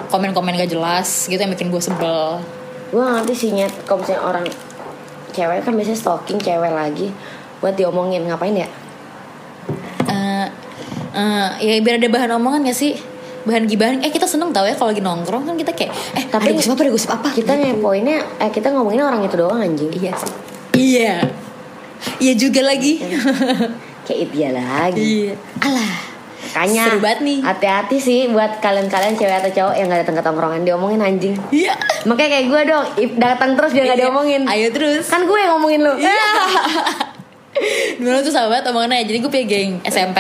komen-komen 0.09 0.55
gak 0.57 0.69
jelas 0.69 1.09
gitu 1.25 1.37
yang 1.37 1.51
bikin 1.51 1.69
gue 1.69 1.79
sebel. 1.79 2.41
gue 2.89 3.01
ngerti 3.01 3.33
sih 3.33 3.51
nyet 3.51 3.73
kalau 3.83 4.01
misalnya 4.01 4.21
orang 4.23 4.45
cewek 5.31 5.61
kan 5.61 5.73
biasanya 5.73 5.97
stalking 5.97 6.37
cewek 6.37 6.69
lagi 6.69 7.09
buat 7.59 7.73
diomongin 7.73 8.23
ngapain 8.23 8.53
ya 8.55 8.69
Eh, 10.05 10.47
eh, 11.15 11.49
ya 11.59 11.81
biar 11.81 11.97
ada 11.97 12.09
bahan 12.09 12.31
omongan 12.35 12.65
gak 12.65 12.77
sih? 12.77 12.93
Bahan 13.43 13.65
gibahan. 13.65 13.99
Eh 13.99 14.09
kita 14.09 14.23
seneng 14.25 14.51
tau 14.51 14.63
ya 14.63 14.73
kalau 14.73 14.93
lagi 14.93 15.01
nongkrong 15.01 15.43
kan 15.45 15.57
kita 15.57 15.73
kayak, 15.73 15.91
eh 16.13 16.25
Tapi- 16.27 16.47
ada 16.47 16.55
gosip 16.55 16.71
apa, 16.71 16.83
ada 16.83 16.91
gosip 16.91 17.11
apa? 17.11 17.29
kita 17.31 17.53
ngepoinnya 17.55 18.19
eh 18.39 18.51
kita 18.51 18.71
ngomongin 18.71 19.03
orang 19.03 19.21
itu 19.21 19.35
doang 19.35 19.59
anjing 19.59 19.89
Iya 19.91 20.13
sih. 20.13 20.31
Iya. 20.75 21.15
Iya 22.19 22.33
juga 22.37 22.61
lagi. 22.63 23.01
kayak 24.03 24.19
itu 24.21 24.35
ya 24.37 24.51
lagi 24.53 24.99
iya. 25.01 25.35
Alah. 25.59 26.12
Makanya 26.45 26.83
Seru 26.85 26.99
banget 26.99 27.21
nih. 27.23 27.39
hati-hati 27.41 27.97
sih 27.97 28.21
buat 28.29 28.59
kalian-kalian 28.59 29.15
cewek 29.15 29.37
atau 29.39 29.51
cowok 29.51 29.75
yang 29.75 29.87
gak 29.87 30.01
datang 30.03 30.17
ke 30.17 30.23
tongkrongan 30.23 30.63
diomongin 30.63 31.01
anjing. 31.01 31.35
Iya. 31.49 31.75
makanya 32.03 32.31
kayak 32.33 32.47
gue 32.47 32.61
dong 32.67 32.85
datang 33.17 33.51
terus 33.55 33.71
biar 33.71 33.85
gak 33.85 33.95
Iya. 33.95 34.03
diomongin. 34.03 34.43
Ayo 34.45 34.69
terus. 34.69 35.07
kan 35.07 35.23
gue 35.23 35.39
yang 35.39 35.55
ngomongin 35.55 35.81
lu. 35.81 35.95
Iya. 35.97 36.31
Dulu 37.95 38.17
tuh 38.21 38.33
sahabat? 38.33 38.65
Omongannya 38.65 39.05
Jadi 39.05 39.19
gue 39.19 39.31
punya 39.31 39.47
geng 39.47 39.73
SMP 39.85 40.19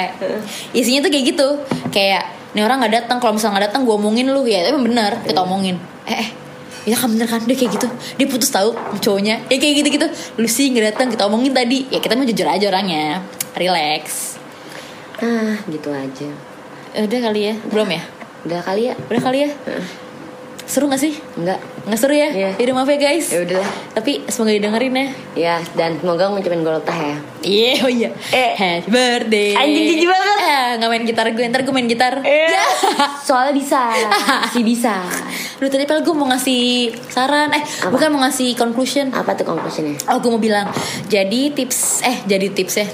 Isinya 0.70 1.00
tuh 1.00 1.10
kayak 1.10 1.24
gitu. 1.26 1.48
Kayak 1.88 2.22
Nih 2.52 2.62
orang 2.62 2.80
gak 2.80 2.94
datang. 2.94 3.16
Kalau 3.16 3.32
misalnya 3.32 3.58
gak 3.58 3.66
datang 3.68 3.82
gue 3.82 3.92
omongin 3.92 4.28
lu. 4.28 4.44
Ya 4.44 4.62
tapi 4.62 4.78
bener 4.78 5.16
Kita 5.22 5.42
omongin. 5.42 5.80
Eh 6.04 6.14
eh 6.14 6.28
Ya 6.82 6.94
kan 6.94 7.08
bener 7.08 7.24
kan? 7.24 7.40
Dia 7.40 7.54
kayak 7.54 7.72
gitu. 7.72 7.86
Dia 8.16 8.26
putus 8.26 8.48
tahu 8.48 8.74
sama 8.74 8.98
cowoknya. 8.98 9.42
Ya 9.46 9.56
kayak 9.56 9.74
gitu-gitu. 9.80 10.06
Lu 10.36 10.46
sih 10.46 10.70
gak 10.70 10.92
datang 10.92 11.08
Kita 11.08 11.26
omongin 11.26 11.50
tadi. 11.50 11.88
Ya 11.88 11.98
kita 11.98 12.12
mau 12.12 12.22
jujur 12.22 12.44
aja 12.44 12.66
orangnya. 12.68 13.24
Relax 13.54 14.36
ah 15.22 15.56
gitu 15.64 15.88
aja 15.88 16.28
Eh, 16.92 17.02
Udah 17.02 17.20
kali 17.22 17.40
ya 17.46 17.54
Belum 17.66 17.88
ya 17.88 18.02
udah 18.42 18.60
kali 18.60 18.90
ya 18.90 18.94
Udah 19.06 19.22
kali 19.22 19.38
ya 19.42 19.50
Seru 20.62 20.86
gak 20.86 20.98
sih? 20.98 21.16
enggak 21.34 21.56
Nggak 21.82 21.98
seru 21.98 22.12
ya? 22.12 22.28
Iya. 22.28 22.50
Yaudah 22.54 22.74
maaf 22.76 22.86
ya 22.86 22.98
guys 23.00 23.26
ya 23.28 23.40
udahlah 23.40 23.70
Tapi 23.92 24.22
semoga 24.26 24.52
didengerin 24.52 24.94
ya 24.94 25.06
ya 25.32 25.56
dan 25.72 25.96
semoga 25.96 26.28
ngucapin 26.28 26.60
golotah 26.60 26.94
ya 26.94 27.16
Iya, 27.42 27.72
oh 27.82 27.90
iya. 27.90 28.10
Eh. 28.30 28.54
Happy 28.54 28.86
birthday. 28.86 29.50
Anjing, 29.52 29.82
jijik 29.88 30.06
banget. 30.06 30.36
Eh, 30.38 30.68
nggak 30.78 30.88
main 30.88 31.02
gitar 31.02 31.26
gue, 31.28 31.42
ntar 31.44 31.60
gue 31.60 31.74
main 31.74 31.90
gitar. 31.90 32.14
Iya. 32.22 32.62
soalnya 33.26 33.50
bisa 33.50 33.90
si 34.48 34.62
bisa 34.62 35.02
Lu 35.58 35.66
tadi 35.66 35.82
padahal 35.82 36.02
gue 36.02 36.14
mau 36.14 36.28
ngasih 36.28 36.62
saran, 37.04 37.50
eh 37.50 37.58
Apa? 37.58 37.90
bukan 37.90 38.08
mau 38.10 38.22
ngasih 38.22 38.54
conclusion. 38.54 39.10
apa 39.10 39.34
tuh 39.34 39.42
conclusionnya 39.44 39.98
Oh, 40.06 40.18
gue 40.18 40.28
mau 40.28 40.38
bilang. 40.38 40.70
Jadi 41.06 41.50
tips, 41.50 42.04
eh 42.04 42.22
jadi 42.22 42.46
tips 42.48 42.74
ya. 42.76 42.86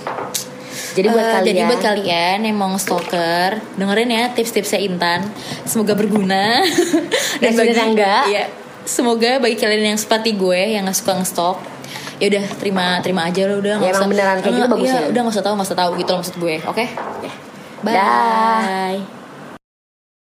Jadi 0.92 1.08
buat 1.08 1.20
Eh, 1.20 1.32
kalian 1.34 1.46
Jadi 1.48 1.60
buat 1.66 1.82
kalian 1.82 2.38
yang 2.44 2.56
mau 2.56 2.72
stalker, 2.76 3.50
dengerin 3.74 4.08
ya 4.08 4.24
tips-tipsnya 4.30 4.80
Intan. 4.80 5.20
Semoga 5.64 5.92
berguna. 5.92 6.62
Dan 7.42 7.50
sebenarnya 7.52 7.86
enggak. 7.86 8.24
Iya. 8.28 8.44
Semoga 8.84 9.36
bagi 9.36 9.54
kalian 9.54 9.92
yang 9.92 10.00
seperti 10.00 10.32
gue 10.32 10.56
yang 10.72 10.84
nggak 10.84 10.96
suka 10.96 11.12
nge-stalk, 11.14 11.60
ya 12.16 12.26
udah 12.26 12.44
terima 12.56 12.86
terima 13.04 13.28
aja 13.28 13.44
lo 13.44 13.60
udah 13.60 13.76
Ya, 13.78 13.92
usah 13.92 14.08
beneran 14.08 14.40
kayak 14.40 14.54
gitu 14.54 14.64
Eh, 14.64 14.72
bagus 14.72 14.88
iya, 14.88 14.96
ya. 14.96 15.08
udah 15.12 15.20
nggak 15.22 15.34
usah 15.36 15.44
tahu 15.44 15.54
nggak 15.54 15.68
usah 15.68 15.78
tahu 15.78 15.90
gitu 15.96 16.10
loh 16.10 16.18
maksud 16.24 16.36
gue 16.40 16.56
oke 16.64 16.84
Bye. 17.78 17.94
Dah. 17.94 19.17